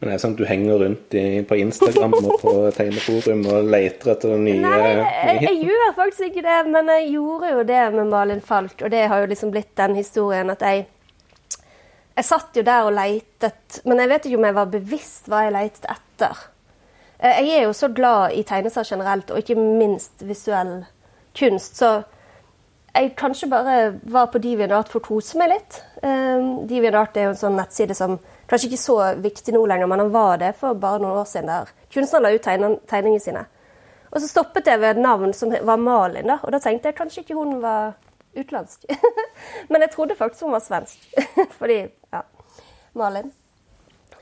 Men 0.00 0.08
det 0.08 0.14
er 0.14 0.20
sånn 0.22 0.32
at 0.32 0.40
du 0.40 0.46
henger 0.48 0.78
rundt 0.80 1.14
i, 1.18 1.22
på 1.44 1.56
Instagram 1.60 2.14
og 2.22 2.30
på 2.40 2.52
tegneforum 2.78 3.42
og 3.52 3.66
leter 3.68 4.14
etter 4.14 4.38
nye 4.40 4.62
Nei, 4.62 4.78
jeg, 4.94 5.42
jeg, 5.44 5.58
gjør 5.68 5.90
faktisk 5.98 6.30
ikke 6.30 6.44
det, 6.46 6.60
men 6.72 6.88
jeg 6.94 7.10
gjorde 7.18 7.50
jo 7.52 7.66
det 7.68 7.82
med 7.96 8.08
Malin 8.08 8.40
Falk, 8.44 8.78
og 8.80 8.94
det 8.94 9.02
har 9.12 9.20
jo 9.20 9.28
liksom 9.28 9.52
blitt 9.52 9.74
den 9.76 9.98
historien 10.00 10.52
at 10.52 10.64
jeg 10.64 10.86
Jeg 12.16 12.26
satt 12.26 12.56
jo 12.56 12.64
der 12.64 12.86
og 12.88 12.96
leitet, 12.96 13.82
men 13.84 14.00
jeg 14.02 14.10
vet 14.10 14.24
ikke 14.26 14.40
om 14.40 14.48
jeg 14.48 14.56
var 14.56 14.72
bevisst 14.72 15.28
hva 15.30 15.44
jeg 15.46 15.54
leitet 15.54 15.86
etter. 15.88 16.40
Eh, 17.18 17.38
Jeg 17.44 17.58
er 17.58 17.62
jo 17.68 17.76
så 17.76 17.88
glad 17.88 18.34
i 18.36 18.42
tegneserier 18.42 18.96
generelt, 18.96 19.30
og 19.30 19.38
ikke 19.38 19.56
minst 19.56 20.24
visuell 20.24 20.82
kunst, 21.36 21.76
så 21.76 22.02
jeg 22.94 23.12
kanskje 23.18 23.48
bare 23.50 23.76
var 24.02 24.26
på 24.32 24.40
DeviantArt 24.42 24.90
for 24.90 25.00
å 25.00 25.06
kose 25.12 25.38
meg 25.38 25.52
litt. 25.52 25.78
Um, 26.02 26.66
DeviantArt 26.68 27.16
er 27.16 27.28
jo 27.28 27.34
en 27.34 27.40
sånn 27.40 27.58
nettside 27.58 27.94
som 27.94 28.18
kanskje 28.50 28.70
ikke 28.70 28.78
er 28.80 28.82
så 28.82 28.98
viktig 29.22 29.54
nå 29.54 29.62
lenger, 29.70 29.90
men 29.90 30.02
den 30.02 30.12
var 30.14 30.40
det 30.42 30.52
for 30.58 30.78
bare 30.78 31.02
noen 31.02 31.20
år 31.22 31.28
siden, 31.30 31.50
der 31.50 31.70
kunstnere 31.94 32.26
la 32.26 32.34
ut 32.34 32.46
tegningene 32.90 33.22
sine. 33.22 33.46
Og 34.10 34.18
så 34.18 34.26
stoppet 34.26 34.66
jeg 34.66 34.80
ved 34.82 34.96
et 34.96 35.02
navn 35.02 35.34
som 35.36 35.52
var 35.54 35.78
Malin, 35.78 36.26
da, 36.32 36.40
og 36.42 36.54
da 36.54 36.58
tenkte 36.62 36.90
jeg 36.90 36.98
kanskje 36.98 37.22
ikke 37.22 37.38
hun 37.38 37.60
var 37.62 37.92
utenlandsk. 38.34 38.88
men 39.70 39.86
jeg 39.86 39.92
trodde 39.94 40.18
faktisk 40.18 40.48
hun 40.48 40.56
var 40.56 40.64
svensk. 40.64 41.06
Fordi, 41.60 41.84
ja, 42.12 42.24
Malin. 42.98 43.30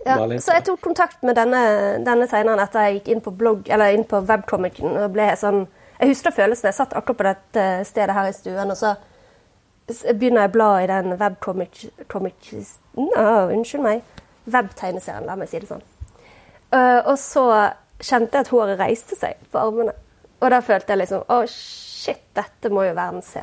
Ja, 0.04 0.18
Malin, 0.20 0.40
så 0.44 0.58
jeg 0.58 0.66
tok 0.68 0.84
kontakt 0.84 1.24
med 1.24 1.40
denne, 1.40 1.62
denne 2.04 2.28
tegneren 2.28 2.60
etter 2.62 2.86
jeg 2.86 2.98
gikk 2.98 3.12
inn 3.14 3.24
på 3.24 3.32
blogg, 3.34 3.68
eller 3.72 3.96
inn 3.96 4.04
på 4.08 4.20
webcomicen. 4.28 4.92
og 4.92 5.16
ble 5.16 5.32
sånn, 5.40 5.64
Jeg 5.98 6.12
husker 6.12 6.34
følelsen. 6.34 6.68
Jeg 6.70 6.78
satt 6.78 6.96
akkurat 6.96 7.18
på 7.18 7.26
dette 7.26 7.84
stedet 7.88 8.14
her 8.14 8.30
i 8.30 8.34
stuen, 8.36 8.70
og 8.70 8.78
så 8.78 8.94
begynner 9.88 10.44
jeg 10.44 10.52
å 10.52 10.56
bla 10.56 10.70
i 10.82 10.88
den 10.90 11.16
webcomic... 11.18 11.86
Comic, 12.12 12.52
Å, 12.98 13.48
unnskyld 13.54 13.84
meg. 13.84 14.24
Webtegneserien, 14.48 15.26
la 15.28 15.36
meg 15.38 15.50
si 15.50 15.60
det 15.60 15.70
sånn. 15.70 15.84
Uh, 16.72 17.00
og 17.08 17.16
så 17.20 17.44
kjente 18.04 18.36
jeg 18.36 18.44
at 18.44 18.52
håret 18.52 18.80
reiste 18.80 19.16
seg 19.18 19.40
på 19.50 19.60
armene. 19.60 19.94
Og 20.38 20.52
da 20.52 20.60
følte 20.62 20.92
jeg 20.92 21.02
liksom 21.02 21.24
Å, 21.34 21.38
shit, 21.50 22.22
dette 22.36 22.70
må 22.70 22.84
jo 22.86 22.96
verden 22.96 23.24
se. 23.26 23.42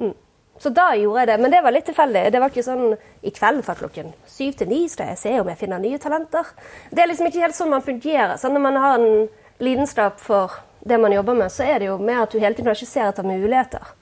Mm. 0.00 0.14
Så 0.58 0.70
da 0.74 0.88
gjorde 0.96 1.22
jeg 1.22 1.30
det. 1.32 1.38
Men 1.42 1.52
det 1.52 1.62
var 1.62 1.74
litt 1.74 1.86
tilfeldig. 1.90 2.24
Det 2.32 2.40
var 2.42 2.52
ikke 2.52 2.66
sånn 2.66 2.96
i 3.26 3.32
kveld 3.34 3.64
fra 3.66 3.76
klokken 3.78 4.12
syv 4.30 4.58
til 4.58 4.70
ni 4.70 4.84
skal 4.90 5.12
jeg 5.12 5.20
se 5.20 5.32
om 5.40 5.50
jeg 5.50 5.60
finner 5.60 5.82
nye 5.82 6.00
talenter. 6.02 6.50
Det 6.90 7.02
er 7.02 7.10
liksom 7.10 7.28
ikke 7.30 7.42
helt 7.44 7.58
sånn 7.58 7.72
man 7.74 7.84
fungerer. 7.84 8.36
Sånn, 8.40 8.54
når 8.56 8.64
man 8.64 8.80
har 8.80 8.98
en 8.98 9.26
lidenskap 9.62 10.22
for 10.22 10.54
det 10.84 11.00
man 11.00 11.12
jobber 11.12 11.34
med, 11.34 11.52
så 11.52 11.64
er 11.64 11.78
det 11.80 11.88
jo 11.88 11.98
mer 11.98 12.24
at 12.24 12.32
du 12.32 12.38
hele 12.38 12.54
tiden 12.54 12.72
ikke 12.72 12.88
ser 12.88 13.08
etter 13.08 13.26
muligheter. 13.26 13.92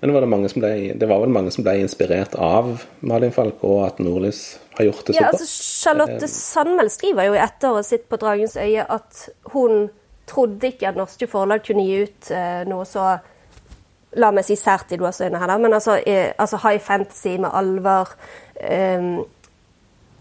Men 0.00 0.14
var 0.16 0.24
det, 0.24 0.52
ble, 0.56 0.72
det 0.96 1.08
var 1.08 1.20
vel 1.20 1.32
mange 1.34 1.50
som 1.52 1.64
ble 1.66 1.74
inspirert 1.82 2.36
av 2.40 2.86
Malin 3.04 3.34
Falk, 3.34 3.60
og 3.66 3.82
at 3.84 3.98
Nordlys 4.00 4.58
har 4.78 4.86
gjort 4.88 5.02
det 5.06 5.14
så 5.14 5.18
Ja, 5.18 5.26
bra? 5.26 5.32
altså 5.34 5.48
Charlotte 5.82 6.28
Sandmæl 6.28 6.90
skriver 6.90 7.28
jo 7.28 7.34
i 7.36 7.42
ettåret 7.42 7.86
sitt 7.86 8.08
på 8.08 8.16
'Dragens 8.16 8.56
øye' 8.56 8.86
at 8.88 9.28
hun 9.52 9.90
trodde 10.26 10.66
ikke 10.66 10.88
at 10.88 10.96
norske 10.96 11.26
forlag 11.26 11.66
kunne 11.66 11.84
gi 11.84 12.02
ut 12.02 12.30
eh, 12.30 12.64
noe 12.70 12.84
så 12.88 13.18
La 14.18 14.32
meg 14.34 14.42
si 14.42 14.56
sært 14.58 14.90
i 14.90 14.96
gåseøynene 14.98 15.38
her, 15.38 15.46
da, 15.46 15.56
men 15.58 15.72
altså, 15.72 16.00
eh, 16.06 16.32
altså 16.38 16.58
high 16.64 16.80
fantasy 16.82 17.36
med 17.38 17.50
alvor. 17.54 18.08
Eh, 18.58 19.20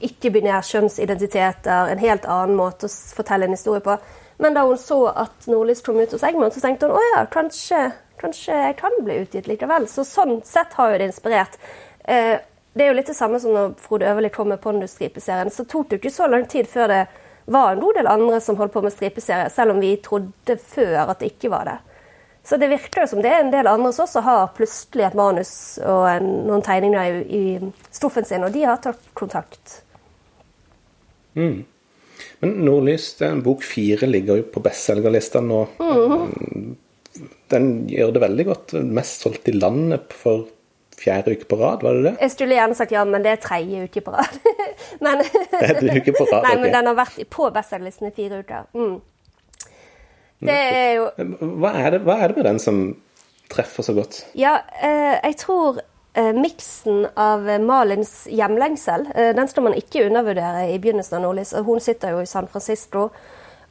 ikke-binær 0.06 0.66
kjønnsidentiteter, 0.66 1.92
en 1.92 2.02
helt 2.02 2.28
annen 2.30 2.58
måte 2.60 2.88
å 2.88 2.98
fortelle 3.16 3.48
en 3.48 3.56
historie 3.56 3.84
på. 3.86 3.98
Men 4.40 4.56
da 4.56 4.64
hun 4.68 4.80
så 4.80 5.02
at 5.12 5.48
Nordlys 5.52 5.84
kom 5.84 6.00
ut 6.00 6.14
hos 6.16 6.24
Egmont, 6.24 6.56
så 6.56 6.64
tenkte 6.64 6.88
hun 6.88 6.96
å 6.96 7.08
ja, 7.14 7.26
kanskje, 7.32 7.90
kanskje 8.22 8.56
jeg 8.56 8.78
kan 8.80 8.96
bli 9.04 9.20
utgitt 9.26 9.50
likevel. 9.52 9.88
Så 9.92 10.08
sånn 10.08 10.38
sett 10.48 10.78
har 10.80 10.94
jo 10.94 11.02
det 11.02 11.10
inspirert. 11.12 11.60
Eh, 12.08 12.38
det 12.74 12.86
er 12.86 12.94
jo 12.94 13.00
litt 13.00 13.10
det 13.12 13.18
samme 13.18 13.40
som 13.44 13.52
når 13.56 13.74
Frode 13.84 14.08
Øverli 14.08 14.30
kom 14.32 14.48
med 14.54 14.62
Pondus-stripeserien. 14.64 15.52
Så 15.52 15.66
tok 15.68 15.90
det 15.90 15.98
jo 15.98 16.04
ikke 16.04 16.16
så 16.16 16.30
lang 16.32 16.48
tid 16.48 16.70
før 16.72 16.88
det 16.94 17.02
var 17.50 17.74
en 17.74 17.84
god 17.84 18.00
del 18.00 18.08
andre 18.08 18.40
som 18.42 18.58
holdt 18.60 18.74
på 18.74 18.84
med 18.86 18.94
stripeserie, 18.94 19.50
selv 19.50 19.74
om 19.74 19.80
vi 19.82 19.96
trodde 20.06 20.56
før 20.62 21.10
at 21.10 21.20
det 21.20 21.34
ikke 21.34 21.52
var 21.52 21.66
det. 21.66 21.78
Så 22.46 22.58
det 22.58 22.70
virker 22.72 23.04
jo 23.04 23.10
som 23.12 23.22
det 23.22 23.34
er 23.34 23.44
en 23.44 23.52
del 23.52 23.68
andre 23.68 23.92
som 23.94 24.06
også 24.06 24.24
har 24.26 24.54
plutselig 24.58 25.06
et 25.06 25.18
manus 25.18 25.52
og 25.84 26.06
en, 26.10 26.30
noen 26.48 26.64
tegninger 26.66 27.10
i, 27.10 27.42
i 27.60 27.92
stoffen 27.94 28.26
sin, 28.26 28.46
og 28.46 28.54
de 28.56 28.64
har 28.66 28.80
tatt 28.82 29.12
kontakt. 29.18 29.82
Men 31.36 32.56
Nordlys, 32.66 33.14
den 33.20 33.44
bok 33.46 33.64
fire 33.68 34.08
ligger 34.10 34.40
jo 34.40 34.48
på 34.54 34.64
bestselgerlista 34.64 35.42
nå. 35.44 35.66
Mm. 35.80 36.78
Den 37.52 37.68
gjør 37.90 38.16
det 38.16 38.24
veldig 38.24 38.46
godt. 38.48 38.74
Mest 39.00 39.26
solgt 39.26 39.50
i 39.52 39.56
landet 39.58 40.16
for 40.16 40.48
fjerde 41.00 41.36
uke 41.36 41.48
på 41.48 41.60
rad, 41.60 41.84
var 41.86 41.96
det 41.96 42.10
det? 42.10 42.16
Jeg 42.26 42.34
skulle 42.34 42.58
gjerne 42.58 42.76
sagt 42.76 42.92
ja, 42.92 43.04
men 43.08 43.24
det 43.24 43.32
er 43.32 43.44
tredje 43.44 43.86
uke 43.88 44.04
på 44.04 44.16
rad. 44.16 44.40
men, 45.06 45.22
Tredje 45.54 46.02
uke 46.02 46.16
på 46.18 46.26
rad, 46.28 46.48
Nei, 46.48 46.56
men 46.64 46.74
den 46.76 46.90
har 46.92 46.98
vært 46.98 47.22
på 47.32 47.48
bestselgerlisten 47.56 48.10
i 48.10 48.16
fire 48.16 48.42
uker. 48.44 48.68
Mm. 48.76 48.98
Det 50.40 50.56
er 50.56 50.92
jo 50.96 51.08
Hva 51.60 51.74
er, 51.76 51.96
det, 51.96 52.04
hva 52.08 52.16
er 52.24 52.32
det 52.32 52.40
med 52.40 52.46
den 52.48 52.62
som 52.64 52.84
treffer 53.52 53.84
så 53.84 53.96
godt? 53.98 54.22
Ja, 54.40 54.60
eh, 54.80 55.18
jeg 55.18 55.40
tror 55.42 55.82
miksen 56.16 57.08
av 57.16 57.50
eh, 57.50 57.60
Malins 57.60 58.28
hjemlengsel, 58.28 59.08
eh, 59.16 59.36
den 59.36 59.48
skal 59.48 59.64
man 59.64 59.74
ikke 59.78 60.08
undervurdere 60.08 60.70
i 60.74 60.80
begynnelsen 60.80 61.18
av 61.18 61.22
Nordlys. 61.22 61.54
Hun 61.66 61.80
sitter 61.80 62.12
jo 62.16 62.22
i 62.22 62.30
San 62.30 62.48
Francisco 62.48 63.10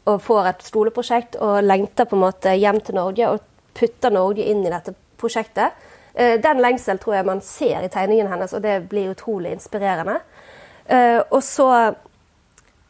og 0.09 0.23
får 0.23 0.47
et 0.49 0.62
skoleprosjekt 0.64 1.37
og 1.42 1.62
lengter 1.64 2.09
på 2.09 2.16
en 2.16 2.23
måte 2.23 2.54
hjem 2.57 2.80
til 2.80 2.95
Norge 2.97 3.28
og 3.28 3.40
putter 3.75 4.14
Norge 4.14 4.47
inn 4.49 4.64
i 4.64 4.73
dette 4.73 4.95
prosjektet. 5.21 5.73
Eh, 6.14 6.40
Den 6.40 6.62
lengsel 6.62 6.99
tror 6.99 7.14
jeg 7.18 7.26
man 7.26 7.40
ser 7.40 7.83
i 7.85 7.88
tegningen 7.92 8.30
hennes, 8.30 8.54
og 8.54 8.62
det 8.62 8.88
blir 8.88 9.11
utrolig 9.12 9.52
inspirerende. 9.52 10.21
Eh, 10.87 11.21
Og 11.30 11.42
så 11.42 11.68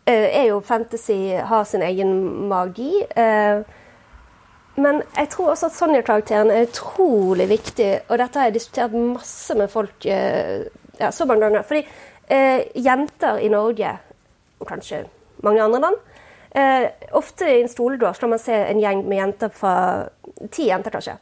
eh, 0.06 0.28
er 0.42 0.46
jo 0.48 0.60
fantasy 0.60 1.34
har 1.40 1.64
sin 1.64 1.82
egen 1.82 2.48
magi. 2.48 3.04
Men 4.78 5.02
jeg 5.16 5.30
tror 5.32 5.52
også 5.52 5.68
at 5.68 5.74
Sonja-karakteren 5.74 6.52
er 6.54 6.68
utrolig 6.68 7.48
viktig, 7.50 7.88
og 8.08 8.20
dette 8.20 8.38
har 8.38 8.48
jeg 8.48 8.58
diskutert 8.60 8.94
masse 8.94 9.56
med 9.58 9.70
folk 9.72 10.06
eh, 10.06 10.68
ja, 11.00 11.10
så 11.10 11.26
mange 11.26 11.46
ganger. 11.46 11.64
Fordi 11.66 11.82
eh, 12.30 12.68
jenter 12.78 13.40
i 13.42 13.50
Norge, 13.50 13.94
og 14.58 14.66
kanskje 14.66 15.04
mange 15.46 15.62
andre 15.62 15.80
land 15.80 15.98
eh, 16.50 16.88
Ofte 17.14 17.46
i 17.46 17.60
en 17.62 17.70
skolegård 17.70 18.16
skal 18.18 18.32
man 18.32 18.42
se 18.42 18.54
en 18.54 18.80
gjeng 18.82 19.04
med 19.06 19.20
jenter 19.20 19.52
fra 19.54 19.74
Ti 20.50 20.68
jenter, 20.68 20.94
kanskje. 20.94 21.16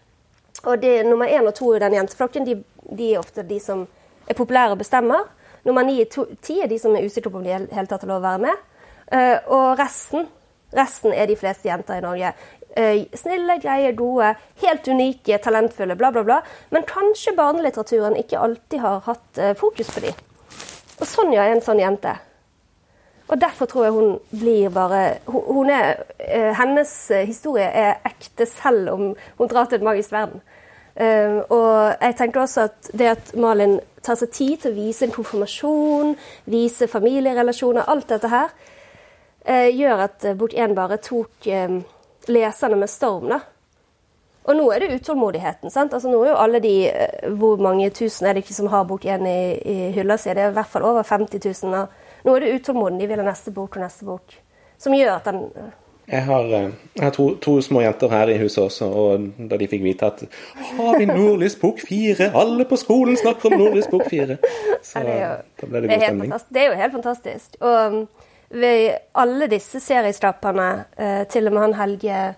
Og 0.65 0.81
det, 0.83 1.07
nummer 1.07 1.29
én 1.31 1.47
og 1.47 1.55
to 1.55 1.71
i 1.75 1.81
den 1.81 1.95
jenteflokken 1.95 2.45
de, 2.45 2.57
de 2.91 3.13
er 3.13 3.21
ofte 3.21 3.45
de 3.47 3.59
som 3.61 3.87
er 4.29 4.37
populære 4.37 4.75
og 4.75 4.81
bestemmer. 4.83 5.29
Nummer 5.65 5.83
ni 5.87 6.01
og 6.03 6.35
ti 6.43 6.59
er 6.63 6.69
de 6.71 6.79
som 6.79 6.95
er 6.97 7.07
usikre 7.07 7.31
på 7.31 7.41
om 7.41 7.45
de 7.47 7.55
hele 7.55 7.87
tatt 7.89 8.05
har 8.05 8.11
lov 8.11 8.21
å 8.21 8.27
være 8.27 8.43
med. 8.45 8.65
Eh, 9.07 9.49
og 9.55 9.79
resten, 9.79 10.27
resten 10.77 11.15
er 11.15 11.31
de 11.31 11.39
fleste 11.39 11.69
jenter 11.69 12.01
i 12.01 12.05
Norge. 12.05 12.33
Eh, 12.77 13.07
snille, 13.17 13.57
greie, 13.63 13.93
gode, 13.97 14.35
helt 14.61 14.89
unike, 14.89 15.39
talentfulle, 15.41 15.97
bla, 15.97 16.11
bla, 16.13 16.23
bla. 16.25 16.43
Men 16.71 16.85
kanskje 16.85 17.33
barnelitteraturen 17.37 18.19
ikke 18.21 18.39
alltid 18.39 18.83
har 18.83 19.01
hatt 19.07 19.41
eh, 19.41 19.55
fokus 19.57 19.95
på 19.95 20.03
dem. 20.05 20.19
Og 21.01 21.09
Sonja 21.09 21.47
er 21.47 21.55
en 21.55 21.65
sånn 21.65 21.81
jente. 21.81 22.13
Og 23.33 23.41
derfor 23.41 23.71
tror 23.71 23.87
jeg 23.87 23.97
hun 23.97 24.13
blir 24.29 24.69
bare 24.77 25.01
hun, 25.25 25.73
er, 25.73 26.05
eh, 26.21 26.53
Hennes 26.59 26.93
historie 27.25 27.65
er 27.65 27.97
ekte 28.05 28.45
selv 28.47 28.93
om 28.93 29.09
hun 29.41 29.49
drar 29.51 29.73
til 29.73 29.81
et 29.81 29.89
magisk 29.89 30.13
verden. 30.13 30.45
Og 30.97 31.93
jeg 32.01 32.15
tenker 32.17 32.41
også 32.41 32.63
at 32.71 32.87
det 32.97 33.09
at 33.11 33.35
Malin 33.37 33.75
tar 34.01 34.17
seg 34.17 34.31
tid 34.33 34.63
til 34.63 34.71
å 34.71 34.77
vise 34.79 35.05
en 35.05 35.13
konfirmasjon, 35.13 36.15
vise 36.49 36.89
familierelasjoner, 36.89 37.85
alt 37.85 38.09
dette 38.15 38.31
her, 38.33 38.55
gjør 39.77 40.07
at 40.07 40.25
bok 40.41 40.57
én 40.57 40.73
bare 40.79 40.97
tok 41.05 41.51
leserne 42.29 42.77
med 42.77 42.89
storm. 42.91 43.29
da. 43.29 43.41
Og 44.47 44.55
nå 44.55 44.69
er 44.73 44.79
det 44.85 45.01
utålmodigheten. 45.01 45.71
sant? 45.71 45.93
Altså 45.93 46.09
Nå 46.09 46.21
er 46.23 46.29
jo 46.31 46.37
alle 46.39 46.61
de 46.63 46.75
eh, 46.89 47.31
Hvor 47.35 47.57
mange 47.59 47.89
tusen 47.91 48.27
er 48.27 48.33
det 48.37 48.45
ikke 48.45 48.55
som 48.55 48.69
har 48.71 48.85
bok 48.87 49.03
én 49.05 49.27
i, 49.27 49.39
i 49.67 49.91
hylla 49.97 50.17
si? 50.17 50.31
Det 50.31 50.39
er 50.45 50.53
i 50.53 50.55
hvert 50.55 50.71
fall 50.71 50.85
over 50.87 51.03
50 51.03 51.41
000. 51.65 51.75
Og 51.75 51.89
nå 52.29 52.37
er 52.37 52.41
det 52.45 52.53
utålmoden. 52.61 53.01
De 53.01 53.09
vil 53.11 53.19
ha 53.19 53.27
neste 53.27 53.51
bok 53.51 53.77
og 53.77 53.83
neste 53.83 54.05
bok. 54.07 54.37
Som 54.79 54.95
gjør 54.95 55.17
at 55.17 55.25
den 55.25 55.43
Jeg 56.07 56.23
har, 56.23 56.45
eh, 56.55 56.71
jeg 56.95 57.03
har 57.03 57.11
to, 57.11 57.35
to 57.43 57.57
små 57.61 57.81
jenter 57.83 58.09
her 58.09 58.31
i 58.31 58.37
huset 58.39 58.63
også, 58.63 58.87
og 58.87 59.25
da 59.51 59.57
de 59.59 59.67
fikk 59.67 59.83
vite 59.83 60.07
at 60.07 60.23
Har 60.77 60.99
vi 61.01 61.07
Nordlys 61.11 61.57
bok 61.59 61.81
fire? 61.83 62.31
Alle 62.35 62.65
på 62.65 62.77
skolen 62.79 63.17
snakker 63.19 63.51
om 63.51 63.59
Nordlys 63.59 63.89
bok 63.91 64.07
fire! 64.11 64.37
Så 64.83 65.03
Ja, 65.03 65.03
det 65.03 65.17
er 65.17 65.27
jo- 65.27 65.43
da 65.61 65.67
ble 65.67 65.81
det 65.81 65.91
god 65.91 66.05
stemning. 66.07 66.33
det 66.55 66.63
er 66.63 66.67
jo 66.71 66.77
helt 66.79 66.93
fantastisk. 66.93 67.57
Og 67.61 67.93
um, 67.93 68.09
ved 68.49 68.99
alle 69.13 69.47
disse 69.51 69.81
seriestappene, 69.81 70.85
eh, 70.97 71.23
til 71.29 71.47
og 71.47 71.53
med 71.57 71.63
han 71.63 71.79
Helge 71.81 72.35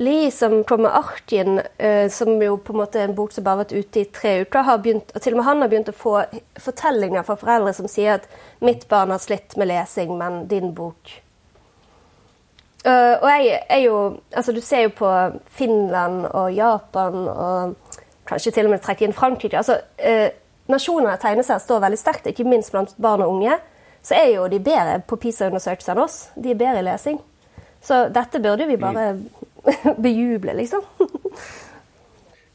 Lie 0.00 0.30
som 0.30 0.64
kom 0.64 0.82
med 0.82 0.94
Arkin, 0.96 1.60
eh, 1.78 2.08
som 2.08 2.42
jo 2.42 2.56
på 2.56 2.72
en 2.72 2.78
måte 2.78 3.00
er 3.00 3.10
en 3.10 3.14
bok 3.14 3.32
som 3.32 3.44
bare 3.44 3.58
har 3.58 3.64
vært 3.66 3.74
ute 3.76 4.00
i 4.00 4.04
tre 4.08 4.38
uker, 4.46 4.64
har 4.64 4.78
begynt, 4.78 5.12
og 5.14 5.20
til 5.20 5.34
og 5.34 5.36
med 5.36 5.44
han 5.44 5.60
har 5.60 5.68
begynt 5.68 5.90
å 5.92 5.96
få 5.96 6.14
fortellinger 6.56 7.26
fra 7.26 7.36
foreldre 7.36 7.74
som 7.76 7.88
sier 7.88 8.14
at 8.14 8.28
'mitt 8.60 8.88
barn 8.88 9.10
har 9.10 9.18
slitt 9.18 9.56
med 9.56 9.68
lesing, 9.68 10.16
men 10.18 10.46
din 10.48 10.74
bok' 10.74 11.20
Eh, 12.84 13.14
og 13.22 13.28
jeg 13.28 13.60
er 13.68 13.78
jo 13.78 14.18
Altså, 14.34 14.52
du 14.52 14.60
ser 14.60 14.82
jo 14.82 14.88
på 14.88 15.38
Finland 15.46 16.26
og 16.26 16.52
Japan 16.52 17.28
og 17.28 17.76
kanskje 18.26 18.50
til 18.52 18.64
og 18.64 18.70
med 18.70 18.80
trekke 18.80 19.04
inn 19.04 19.12
Frankrike. 19.12 19.56
Altså, 19.56 19.80
nasjoner 20.68 21.16
tegneserier 21.16 21.58
står 21.58 21.80
veldig 21.80 21.98
sterkt, 21.98 22.26
ikke 22.26 22.44
minst 22.44 22.72
blant 22.72 22.94
barn 23.00 23.22
og 23.22 23.28
unge. 23.28 23.58
Så 24.02 24.14
er 24.18 24.32
jo 24.34 24.48
de 24.50 24.58
bedre 24.62 25.00
på 25.06 25.16
PISA-undersøkelser 25.22 25.94
enn 25.94 26.02
oss. 26.02 26.16
De 26.34 26.50
er 26.50 26.58
bedre 26.58 26.80
i 26.82 26.86
lesing. 26.86 27.20
Så 27.82 28.08
dette 28.14 28.40
burde 28.42 28.66
vi 28.66 28.76
bare 28.80 29.12
bejuble, 30.06 30.54
liksom. 30.58 30.82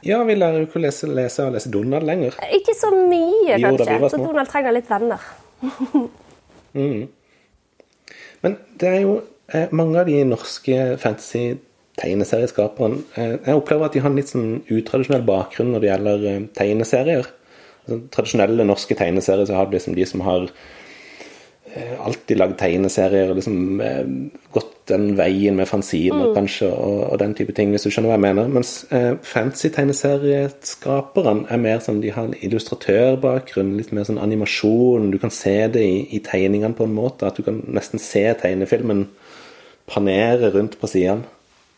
Ja, 0.06 0.20
vi 0.28 0.36
lærer 0.38 0.62
jo 0.62 0.68
ikke 0.68 0.80
å 0.80 0.84
lese, 0.86 1.08
lese 1.10 1.46
og 1.48 1.56
lese 1.56 1.72
Donald 1.74 2.06
lenger. 2.08 2.36
ikke 2.54 2.76
så 2.78 2.92
mye, 2.96 3.58
Jo 3.58 3.72
kanskje. 3.72 4.10
Så. 4.12 4.18
Donald 4.22 4.50
trenger 4.52 4.72
litt 4.76 4.90
venner. 4.92 5.22
Men 8.44 8.58
det 8.80 8.88
er 8.92 9.02
jo 9.02 9.14
eh, 9.50 9.68
mange 9.76 10.00
av 10.00 10.06
de 10.10 10.20
norske 10.28 10.76
fantasy-tegneserieskaperne 11.02 13.00
eh, 13.18 13.36
Jeg 13.48 13.58
opplever 13.58 13.86
at 13.88 13.94
de 13.96 14.02
har 14.04 14.12
en 14.12 14.20
litt 14.20 14.30
sånn 14.30 14.62
utradisjonell 14.70 15.26
bakgrunn 15.28 15.72
når 15.74 15.80
det 15.84 15.90
gjelder 15.90 16.18
eh, 16.30 16.46
tegneserier. 16.60 17.26
Altså, 17.88 17.96
tradisjonelle 18.14 18.64
norske 18.70 18.96
tegneserier 19.00 19.48
så 19.50 19.58
har 19.58 19.66
du 19.66 19.74
liksom 19.78 19.98
de 19.98 20.06
som 20.08 20.22
har 20.28 20.42
alltid 22.00 22.38
lagd 22.40 22.58
tegneserier 22.60 23.30
og 23.32 23.36
liksom 23.40 23.82
eh, 23.84 24.06
gått 24.56 24.74
den 24.88 25.18
veien 25.18 25.56
med 25.60 25.68
fanziner, 25.68 26.28
mm. 26.30 26.36
kanskje, 26.38 26.68
og, 26.72 27.12
og, 27.12 27.20
den 27.20 27.34
type 27.36 27.54
ting, 27.56 27.70
hvis 27.74 27.84
du 27.84 27.90
skjønner 27.92 28.10
hva 28.14 28.18
jeg 28.18 28.28
mener. 28.28 28.46
Mens 28.56 28.72
eh, 28.96 29.14
fancy-tegneserieskaperne 29.28 31.44
er 31.52 31.60
mer 31.62 31.80
sånn 31.84 32.04
De 32.04 32.12
har 32.16 32.26
en 32.30 32.40
illustratørbakgrunn, 32.40 33.78
litt 33.80 33.92
mer 33.96 34.04
sånn 34.08 34.24
animasjon. 34.24 35.12
Du 35.12 35.18
kan 35.22 35.32
se 35.34 35.58
det 35.74 35.84
i, 35.84 35.98
i 36.16 36.20
tegningene 36.24 36.78
på 36.78 36.86
en 36.88 36.98
måte, 36.98 37.28
at 37.28 37.38
du 37.38 37.44
kan 37.48 37.58
nesten 37.68 38.00
se 38.02 38.26
tegnefilmen 38.40 39.02
panere 39.88 40.48
rundt 40.56 40.74
på 40.80 40.86
sidene. 40.92 41.24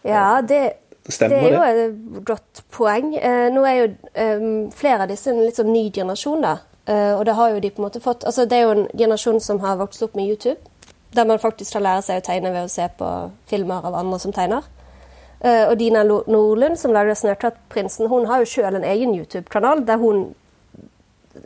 Ja, 0.08 0.42
det, 0.46 0.64
Stemmer 1.10 1.42
det 1.42 1.58
er 1.58 1.58
jo 1.58 1.64
et 1.90 2.26
godt 2.28 2.64
poeng. 2.74 3.08
Eh, 3.18 3.48
nå 3.54 3.62
er 3.66 3.76
jo 3.80 3.86
eh, 4.14 4.40
flere 4.78 5.04
av 5.06 5.12
disse 5.12 5.30
en 5.34 5.42
litt 5.42 5.58
sånn 5.58 5.74
ny 5.74 5.92
generasjon, 5.96 6.42
da. 6.46 6.54
Uh, 6.90 7.20
og 7.20 7.26
det 7.26 7.36
har 7.38 7.50
jo 7.54 7.60
de 7.62 7.70
på 7.70 7.82
en 7.82 7.86
måte 7.86 8.00
fått 8.02 8.24
Altså, 8.26 8.48
det 8.50 8.58
er 8.58 8.64
jo 8.66 8.70
en 8.74 8.88
generasjon 8.98 9.40
som 9.40 9.60
har 9.62 9.78
vokst 9.78 10.02
opp 10.02 10.16
med 10.18 10.26
YouTube, 10.26 10.58
der 11.14 11.28
man 11.30 11.40
faktisk 11.40 11.76
kan 11.76 11.86
lære 11.86 12.02
seg 12.02 12.22
å 12.22 12.26
tegne 12.26 12.54
ved 12.56 12.66
å 12.66 12.72
se 12.72 12.88
på 12.98 13.10
filmer 13.52 13.86
av 13.86 13.98
andre 14.00 14.20
som 14.20 14.34
tegner. 14.34 14.66
Uh, 15.44 15.70
og 15.70 15.78
Dina 15.78 16.02
Nordlund, 16.04 16.80
som 16.80 16.94
lager 16.94 17.14
'Snøtattprinsen', 17.14 18.10
hun 18.10 18.26
har 18.26 18.42
jo 18.42 18.50
sjøl 18.50 18.76
en 18.76 18.84
egen 18.84 19.14
YouTube-kanal 19.14 19.86
der 19.86 20.02
hun 20.02 20.34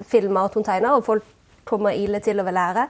filmer 0.08 0.46
at 0.46 0.54
hun 0.54 0.64
tegner, 0.64 0.96
og 0.96 1.06
folk 1.06 1.24
kommer 1.66 1.92
ille 1.92 2.20
til 2.20 2.40
å 2.40 2.48
vil 2.48 2.54
lære. 2.54 2.88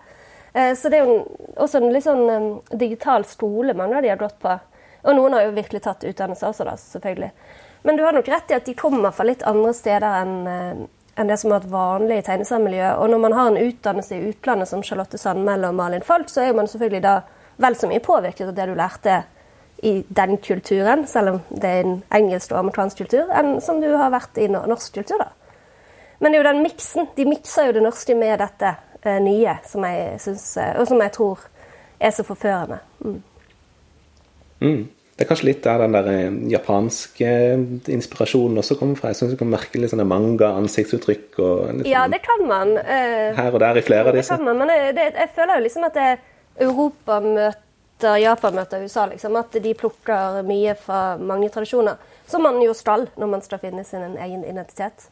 Uh, 0.54 0.76
så 0.78 0.90
det 0.90 1.00
er 1.00 1.10
jo 1.10 1.26
også 1.58 1.82
en 1.82 1.94
litt 1.94 2.06
sånn 2.06 2.62
digital 2.70 3.26
skole 3.26 3.74
mange 3.74 3.98
av 3.98 4.04
de 4.04 4.14
har 4.14 4.22
gått 4.22 4.38
på. 4.40 4.60
Og 5.04 5.16
noen 5.16 5.34
har 5.34 5.48
jo 5.48 5.58
virkelig 5.58 5.82
tatt 5.82 6.06
utdannelse 6.06 6.48
også, 6.48 6.64
da, 6.64 6.78
selvfølgelig. 6.78 7.32
Men 7.84 7.98
du 7.98 8.04
har 8.04 8.14
nok 8.14 8.28
rett 8.28 8.52
i 8.52 8.62
at 8.62 8.66
de 8.66 8.74
kommer 8.78 9.12
fra 9.12 9.26
litt 9.26 9.44
andre 9.44 9.74
steder 9.74 10.22
enn 10.22 10.86
enn 11.16 11.30
det 11.30 11.38
som 11.38 11.52
har 11.52 11.62
vært 11.62 11.74
vanlig 11.74 12.18
i 12.20 12.26
tegneseriemiljøet. 12.26 12.98
Og 12.98 13.12
når 13.12 13.22
man 13.22 13.36
har 13.38 13.52
en 13.52 13.62
utdannelse 13.68 14.16
i 14.18 14.32
utlandet 14.32 14.70
som 14.70 14.84
Charlotte 14.84 15.18
Sandmæl 15.18 15.68
og 15.70 15.76
Malin 15.78 16.06
Falk, 16.06 16.30
så 16.30 16.42
er 16.42 16.58
man 16.58 16.68
selvfølgelig 16.68 17.04
da 17.06 17.20
vel 17.62 17.78
så 17.78 17.90
mye 17.90 18.02
påvirket 18.04 18.50
av 18.50 18.56
det 18.58 18.68
du 18.70 18.74
lærte 18.78 19.20
i 19.84 19.94
den 20.08 20.38
kulturen, 20.38 21.08
selv 21.08 21.30
om 21.30 21.40
det 21.50 21.70
er 21.70 21.84
en 21.84 21.98
engelsk 22.16 22.54
og 22.54 22.62
amerikansk 22.64 23.04
kultur, 23.04 23.30
enn 23.36 23.58
som 23.62 23.82
du 23.84 23.90
har 23.92 24.14
vært 24.14 24.40
i 24.40 24.48
norsk 24.48 24.94
kultur. 24.96 25.20
da. 25.20 25.30
Men 26.20 26.32
det 26.32 26.40
er 26.40 26.44
jo 26.44 26.50
den 26.52 26.64
miksen. 26.64 27.08
De 27.18 27.26
mikser 27.28 27.68
jo 27.68 27.76
det 27.76 27.84
norske 27.84 28.16
med 28.16 28.40
dette 28.40 28.76
eh, 29.04 29.20
nye, 29.22 29.58
som 29.68 29.84
jeg 29.84 30.20
synes, 30.24 30.46
eh, 30.58 30.74
og 30.80 30.88
som 30.88 31.02
jeg 31.04 31.12
tror 31.18 31.42
er 32.00 32.14
så 32.16 32.24
forførende. 32.24 32.80
Mm. 33.04 33.22
Mm. 34.62 34.84
Det 35.14 35.26
er 35.26 35.30
kanskje 35.30 35.46
litt 35.52 35.62
der 35.62 35.82
den 35.84 35.94
der 35.94 36.08
eh, 36.10 36.38
japanske 36.50 37.28
eh, 37.30 37.66
inspirasjonen 37.94 38.58
også 38.58 38.78
kommer 38.80 38.98
fra. 38.98 39.12
Jeg 39.12 39.20
syns 39.20 39.36
du 39.36 39.40
kan 39.40 39.52
merke 39.52 39.78
litt 39.78 39.94
sånne 39.94 40.08
manga-ansiktsuttrykk 40.10 41.38
og 41.38 41.60
liksom, 41.68 41.90
Ja, 41.92 42.08
det 42.10 42.24
kan 42.26 42.42
man. 42.50 42.74
Uh, 42.80 43.30
her 43.38 43.54
og 43.54 43.62
der 43.62 43.78
i 43.78 43.86
flere 43.86 44.10
av 44.10 44.18
disse. 44.18 44.34
Det 44.34 44.42
kan 44.42 44.48
man, 44.50 44.64
men 44.64 44.96
det, 44.98 45.12
jeg 45.14 45.30
føler 45.36 45.60
jo 45.60 45.66
liksom 45.68 45.86
at 45.90 46.00
det, 46.00 46.10
Europa 46.64 47.20
møter 47.24 48.18
Japan 48.20 48.58
møter 48.58 48.82
USA, 48.84 49.06
liksom. 49.12 49.38
At 49.40 49.54
de 49.64 49.74
plukker 49.78 50.42
mye 50.48 50.74
fra 50.82 51.04
mange 51.22 51.50
tradisjoner. 51.54 52.02
Som 52.28 52.44
man 52.48 52.58
jo 52.64 52.74
skal 52.78 53.08
når 53.20 53.30
man 53.38 53.46
skal 53.46 53.62
finne 53.62 53.86
sin 53.88 54.18
egen 54.18 54.44
identitet. 54.44 55.08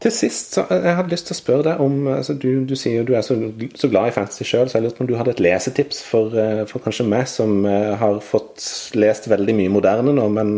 Til 0.00 0.12
sist, 0.16 0.54
så 0.54 0.64
jeg 0.70 0.94
hadde 0.96 1.12
lyst 1.12 1.26
til 1.28 1.34
å 1.34 1.38
spørre 1.38 1.64
deg 1.66 1.80
om 1.84 2.06
altså 2.08 2.32
du, 2.32 2.62
du, 2.64 2.72
sier 2.78 3.04
du 3.04 3.12
er 3.18 3.24
så, 3.26 3.34
så 3.76 3.90
glad 3.92 4.08
i 4.08 4.14
fantasy 4.16 4.46
sjøl, 4.48 4.70
så 4.70 4.78
jeg 4.78 4.86
lurte 4.86 4.96
på 4.96 5.04
om 5.04 5.10
du 5.10 5.18
hadde 5.18 5.34
et 5.34 5.42
lesetips 5.44 6.00
for, 6.08 6.32
eh, 6.32 6.62
for 6.70 6.80
kanskje 6.80 7.04
meg, 7.04 7.26
som 7.28 7.66
har 7.68 8.22
fått 8.24 8.64
lest 8.96 9.28
veldig 9.28 9.58
mye 9.58 9.74
moderne 9.74 10.14
nå, 10.16 10.24
men 10.32 10.54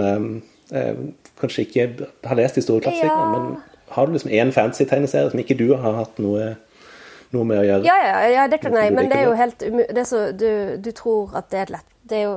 eh, 0.70 0.94
kanskje 1.42 1.66
ikke 1.66 1.88
har 2.24 2.38
lest 2.38 2.58
de 2.58 2.62
store 2.62 2.84
klassikerne. 2.84 3.14
Ja. 3.18 3.38
Men 3.38 3.56
har 3.92 4.06
du 4.06 4.12
liksom 4.12 4.30
én 4.30 4.52
fantasy-tegneserie 4.52 5.30
som 5.30 5.40
ikke 5.42 5.58
du 5.58 5.74
har 5.76 5.96
hatt 5.98 6.20
noe, 6.22 6.52
noe 7.34 7.48
med 7.48 7.60
å 7.60 7.64
gjøre? 7.66 7.88
Ja, 7.88 7.96
ja, 8.06 8.20
ja 8.36 8.44
det 8.52 8.62
kan 8.62 8.76
jeg, 8.78 8.92
men 8.96 9.10
det 9.10 9.18
er 9.20 9.26
jo 9.28 9.34
helt 9.36 9.66
umulig 9.66 10.06
du, 10.40 10.52
du, 10.84 10.92
tror 10.96 11.34
at 11.36 11.50
det 11.52 11.64
er 11.64 11.74
lett. 11.78 11.88
Det 12.08 12.22
er 12.22 12.24
jo 12.28 12.36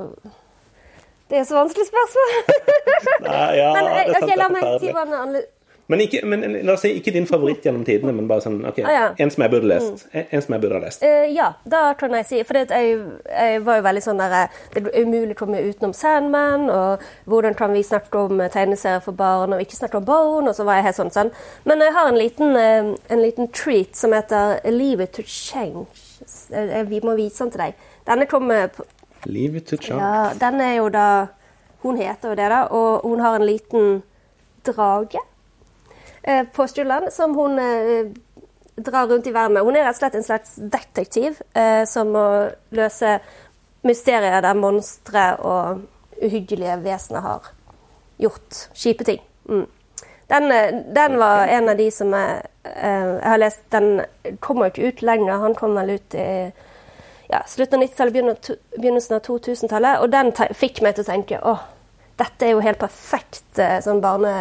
Det 1.30 1.40
er 1.40 1.46
så 1.48 1.56
vanskelig 1.58 1.88
spørsmål! 1.88 2.34
Nei, 3.30 3.52
ja, 3.58 3.70
men, 3.78 3.92
okay, 4.18 4.36
la 4.42 4.50
meg 4.54 4.74
si 4.84 4.92
hva 4.94 5.06
men, 5.88 6.02
ikke, 6.02 6.22
men, 6.26 6.42
la 6.66 6.74
oss 6.74 6.82
si 6.82 6.90
ikke 6.98 7.12
din 7.14 7.28
favoritt 7.30 7.66
gjennom 7.66 7.84
tidene, 7.86 8.14
men 8.16 8.26
bare 8.30 8.42
sånn 8.42 8.58
ok, 8.66 8.80
ah, 8.88 8.94
ja. 8.96 9.10
en 9.22 9.32
som 9.34 9.44
jeg 9.46 9.54
burde 9.54 9.70
lest. 9.70 10.06
Mm. 10.10 10.24
En 10.24 10.42
som 10.42 10.56
jeg 10.56 10.64
burde 10.64 10.80
ha 10.80 10.82
lest. 10.82 11.04
Uh, 11.06 11.26
ja, 11.30 11.50
da 11.70 11.82
kan 12.00 12.16
jeg 12.18 12.26
si 12.26 12.40
For 12.48 12.58
jeg, 12.58 12.70
jeg, 13.30 13.60
var 13.68 13.78
jo 13.78 13.84
veldig 13.86 14.02
sånn 14.02 14.22
der 14.22 14.34
eh, 14.40 14.56
Det 14.74 14.82
er 14.82 15.06
umulig 15.06 15.36
å 15.36 15.40
komme 15.44 15.62
utenom 15.62 15.94
Sandman, 15.94 16.66
og 16.74 17.04
hvordan 17.30 17.58
kan 17.60 17.76
vi 17.76 17.84
snakke 17.86 18.24
om 18.26 18.42
eh, 18.42 18.50
tegneserier 18.54 19.04
for 19.06 19.18
barn 19.18 19.54
og 19.54 19.62
ikke 19.62 19.78
snakke 19.78 20.02
om 20.02 20.08
Bone, 20.08 20.50
og 20.50 20.58
så 20.58 20.66
var 20.66 20.80
jeg 20.80 20.88
helt 20.88 21.00
sånn 21.00 21.14
sånn. 21.14 21.32
Men 21.70 21.86
jeg 21.86 21.94
har 22.00 22.10
en 22.10 22.18
liten, 22.18 22.58
en 22.58 23.22
liten 23.22 23.52
treat 23.54 23.94
som 24.00 24.16
heter 24.16 24.66
Leave 24.74 25.06
it 25.06 25.14
to 25.20 25.26
change. 25.30 25.86
Vi 26.90 27.04
må 27.06 27.14
vise 27.20 27.44
den 27.44 27.54
til 27.54 27.62
deg. 27.62 27.88
Denne 28.10 28.30
kommer 28.30 28.74
Leave 29.30 29.62
it 29.62 29.70
to 29.70 29.78
change. 29.78 30.02
Ja, 30.02 30.34
den 30.42 30.62
er 30.62 30.76
jo 30.80 30.90
da 30.94 31.08
Hun 31.86 32.00
heter 32.02 32.32
jo 32.32 32.36
det, 32.40 32.50
da, 32.50 32.64
og 32.74 33.06
hun 33.06 33.20
har 33.22 33.36
en 33.38 33.46
liten 33.46 34.00
drage 34.66 35.22
på 36.56 36.68
Stjulland 36.68 37.14
som 37.14 37.36
hun 37.36 37.60
eh, 37.60 38.08
drar 38.76 39.08
rundt 39.08 39.28
i 39.28 39.32
verden 39.32 39.54
med. 39.54 39.64
Hun 39.64 39.76
er 39.78 39.86
rett 39.86 39.96
og 39.96 40.02
slett 40.02 40.18
en 40.18 40.26
slags 40.26 40.56
detektiv 40.58 41.42
eh, 41.54 41.84
som 41.88 42.10
må 42.16 42.26
løse 42.76 43.20
mysterier 43.86 44.42
der 44.42 44.58
monstre 44.58 45.28
og 45.46 45.84
uhyggelige 46.18 46.80
vesener 46.84 47.22
har 47.22 47.50
gjort 48.18 48.66
kjipe 48.74 49.06
ting. 49.06 49.22
Mm. 49.50 49.68
Den, 50.28 50.50
den, 50.96 51.18
var 51.22 51.46
en 51.54 51.70
av 51.70 51.78
de 51.78 51.92
som 51.94 52.14
jeg, 52.18 52.48
jeg 52.66 53.20
har 53.22 53.38
lest 53.38 53.68
Den 53.70 54.02
kommer 54.42 54.72
ikke 54.72 54.88
ut 54.90 55.04
lenger. 55.06 55.44
Han 55.44 55.54
kom 55.54 55.76
vel 55.78 56.00
ut 56.00 56.16
i 56.18 56.30
ja, 57.30 57.44
slutten 57.46 57.78
av 57.78 57.86
90-tallet, 57.86 58.50
begynnelsen 58.80 59.20
av 59.20 59.22
2000-tallet. 59.28 60.02
Og 60.02 60.10
den 60.10 60.34
fikk 60.58 60.82
meg 60.82 60.98
til 60.98 61.06
å 61.06 61.12
tenke 61.12 61.44
åh, 61.46 61.62
dette 62.18 62.48
er 62.48 62.56
jo 62.56 62.66
helt 62.66 62.82
perfekt 62.82 63.62
sånn 63.86 64.02
barne 64.02 64.34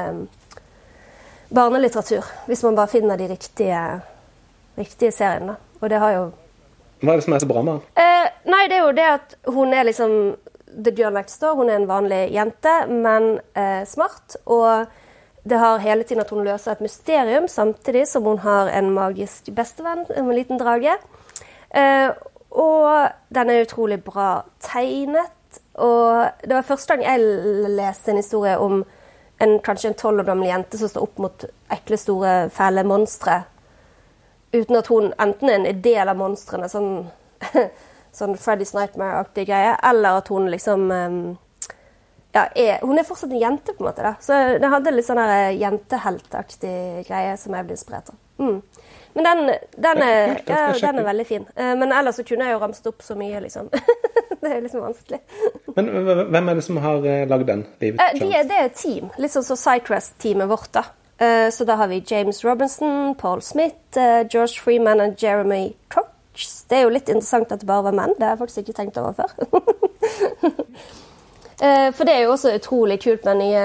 barnelitteratur. 1.55 2.25
Hvis 2.47 2.63
man 2.63 2.77
bare 2.77 2.89
finner 2.89 3.17
de 3.17 3.29
riktige, 3.29 4.01
riktige 4.79 5.13
seriene. 5.13 5.57
Og 5.81 5.91
det 5.91 5.99
har 5.99 6.17
jo 6.17 6.25
Hva 7.05 7.13
er 7.13 7.21
det 7.21 7.25
som 7.27 7.35
er 7.37 7.43
så 7.43 7.49
bra 7.51 7.63
med 7.63 7.73
den? 7.73 7.81
Eh, 8.01 8.29
nei, 8.49 8.65
det 8.71 8.77
er 8.79 8.85
jo 8.87 8.93
det 8.97 9.09
at 9.11 9.35
hun 9.53 9.75
er 9.77 9.85
liksom 9.85 10.37
The 10.85 11.11
Next 11.11 11.43
Door. 11.43 11.55
Hun 11.55 11.71
er 11.71 11.77
en 11.77 11.89
vanlig 11.89 12.33
jente, 12.33 12.75
men 12.89 13.39
eh, 13.55 13.85
smart. 13.87 14.37
Og 14.47 14.87
det 15.45 15.59
har 15.59 15.79
hele 15.79 16.03
tiden 16.03 16.23
at 16.25 16.31
hun 16.31 16.45
løser 16.45 16.73
et 16.73 16.81
mysterium, 16.81 17.49
samtidig 17.49 18.07
som 18.09 18.23
hun 18.25 18.39
har 18.39 18.71
en 18.73 18.91
magisk 18.91 19.51
bestevenn, 19.55 20.07
en 20.17 20.33
liten 20.33 20.59
drage. 20.59 20.97
Eh, 21.77 22.11
og 22.51 23.09
den 23.35 23.51
er 23.51 23.65
utrolig 23.67 24.01
bra 24.05 24.45
tegnet. 24.61 25.61
Og 25.75 26.25
det 26.45 26.55
var 26.55 26.63
første 26.63 26.95
gang 26.95 27.05
jeg 27.05 27.71
leste 27.75 28.11
en 28.11 28.23
historie 28.23 28.59
om 28.59 28.85
en, 29.39 29.59
kanskje 29.59 29.91
en 29.91 29.99
tolv 29.99 30.21
år 30.21 30.29
gammel 30.31 30.49
jente 30.49 30.79
som 30.79 30.89
står 30.89 31.07
opp 31.07 31.19
mot 31.19 31.45
ekle, 31.75 31.99
store, 31.99 32.35
fæle 32.55 32.85
monstre. 32.87 33.43
Uten 34.55 34.79
at 34.79 34.91
hun 34.93 35.13
enten 35.19 35.51
er 35.51 35.61
en 35.61 35.81
del 35.83 36.11
av 36.11 36.19
monstrene, 36.19 36.69
sånn, 36.71 37.09
sånn 38.19 38.37
Freddy's 38.39 38.75
Nightmare-aktig 38.77 39.49
greie, 39.51 39.75
eller 39.83 40.21
at 40.21 40.31
hun 40.31 40.47
liksom 40.53 40.87
um, 40.91 41.19
ja, 42.35 42.49
er, 42.55 42.79
Hun 42.83 42.99
er 42.99 43.07
fortsatt 43.07 43.31
en 43.31 43.43
jente, 43.43 43.75
på 43.75 43.85
en 43.85 43.89
måte. 43.91 44.03
da. 44.03 44.15
Så 44.21 44.39
det 44.59 44.71
hadde 44.71 44.95
litt 44.95 45.07
sånn 45.07 45.23
eh, 45.23 45.55
jenteheltaktig 45.61 47.05
greie 47.09 47.37
som 47.39 47.55
jeg 47.55 47.67
ble 47.67 47.77
inspirert 47.77 48.11
av. 48.11 48.21
Mm. 48.43 48.57
Men 49.15 49.25
den, 49.25 49.51
den, 49.77 50.03
er, 50.03 50.41
ja, 50.47 50.73
den, 50.81 50.99
er, 50.99 51.05
veldig 51.05 51.27
fin. 51.27 51.47
Eh, 51.57 51.75
men 51.79 51.93
ellers 51.93 52.17
så 52.19 52.25
kunne 52.27 52.49
jeg 52.49 52.57
jo 52.57 52.63
ramset 52.63 52.89
opp 52.91 53.03
så 53.07 53.15
mye, 53.19 53.39
liksom. 53.45 53.69
det 54.41 54.51
er 54.51 54.65
liksom 54.65 54.83
vanskelig. 54.83 55.21
Men 55.77 55.91
hvem 56.33 56.51
er 56.51 56.59
det 56.59 56.65
som 56.67 56.81
har 56.83 57.07
uh, 57.07 57.23
lagd 57.31 57.47
den? 57.47 57.63
Uh, 57.79 58.01
de, 58.19 58.27
det 58.51 58.59
er 58.59 58.67
et 58.67 58.75
team. 58.79 59.13
Litt 59.23 59.35
sånn 59.37 59.47
som 59.47 59.61
Cycrest-teamet 59.61 60.51
vårt. 60.51 60.73
da. 60.75 60.85
Så 61.55 61.63
da 61.65 61.77
har 61.79 61.87
vi 61.89 62.01
James 62.03 62.41
Robinson, 62.45 63.15
Paul 63.15 63.39
Smith, 63.43 63.95
George 63.95 64.59
Freeman 64.61 65.01
og 65.01 65.23
Jeremy 65.23 65.71
Cox. 65.89 66.65
Det 66.69 66.81
er 66.81 66.83
jo 66.83 66.91
litt 66.93 67.09
interessant 67.09 67.55
at 67.55 67.63
det 67.63 67.69
bare 67.71 67.87
var 67.87 67.95
menn. 67.95 68.17
Det 68.19 68.27
har 68.27 68.35
jeg 68.35 68.41
faktisk 68.43 68.65
ikke 68.65 68.77
tenkt 68.81 68.99
over 68.99 69.15
før. 69.15 69.31
for 71.95 72.03
det 72.03 72.17
er 72.17 72.25
jo 72.27 72.35
også 72.35 72.57
utrolig 72.59 72.99
kult 73.07 73.23
med 73.23 73.31
den 73.31 73.45
nye 73.47 73.65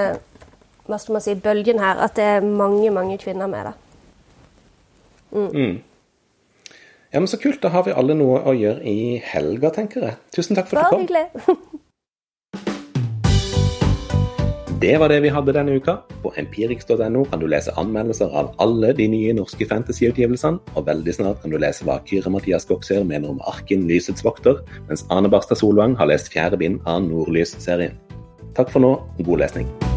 hva 0.90 0.98
skal 1.02 1.18
man 1.18 1.26
si, 1.26 1.36
bølgen 1.38 1.82
her, 1.82 2.00
at 2.06 2.16
det 2.18 2.26
er 2.38 2.46
mange, 2.46 2.90
mange 2.94 3.18
kvinner 3.22 3.50
med. 3.50 3.72
da. 3.72 3.89
Mm. 5.32 5.50
Mm. 5.54 5.82
Ja, 7.14 7.20
men 7.20 7.28
Så 7.28 7.38
kult. 7.42 7.62
Da 7.64 7.70
har 7.74 7.84
vi 7.84 7.92
alle 7.96 8.16
noe 8.18 8.42
å 8.46 8.54
gjøre 8.54 8.84
i 8.86 9.18
helga, 9.24 9.74
tenker 9.74 10.06
jeg. 10.06 10.18
Tusen 10.36 10.56
takk 10.56 10.70
for 10.70 10.80
at 10.82 10.92
du 10.92 10.98
kom. 10.98 11.08
Bare 11.08 11.30
hyggelig. 11.30 11.86
Det 14.80 14.94
var 14.96 15.12
det 15.12 15.18
vi 15.26 15.30
hadde 15.30 15.52
denne 15.52 15.74
uka. 15.76 15.98
På 16.24 16.32
empirix.no 16.40 17.26
kan 17.28 17.42
du 17.42 17.48
lese 17.52 17.74
anmeldelser 17.76 18.32
av 18.32 18.54
alle 18.64 18.94
de 18.96 19.10
nye 19.12 19.34
norske 19.36 19.68
fantasyutgivelsene, 19.68 20.62
og 20.72 20.88
veldig 20.88 21.18
snart 21.18 21.42
kan 21.44 21.52
du 21.52 21.60
lese 21.60 21.84
hva 21.84 21.98
Kyrre-Mathias 22.08 22.70
Goksøyr 22.70 23.04
mener 23.04 23.34
om 23.34 23.44
Arken 23.44 23.84
Lysets 23.92 24.24
vokter, 24.24 24.64
mens 24.88 25.04
Ane 25.12 25.28
Barstad 25.28 25.60
Solvang 25.60 26.00
har 26.00 26.08
lest 26.08 26.32
fjerde 26.32 26.64
bind 26.64 26.80
av 26.88 27.04
Nordlys-serien. 27.10 28.00
Takk 28.56 28.72
for 28.72 28.88
nå, 28.88 28.96
god 29.20 29.44
lesning. 29.44 29.89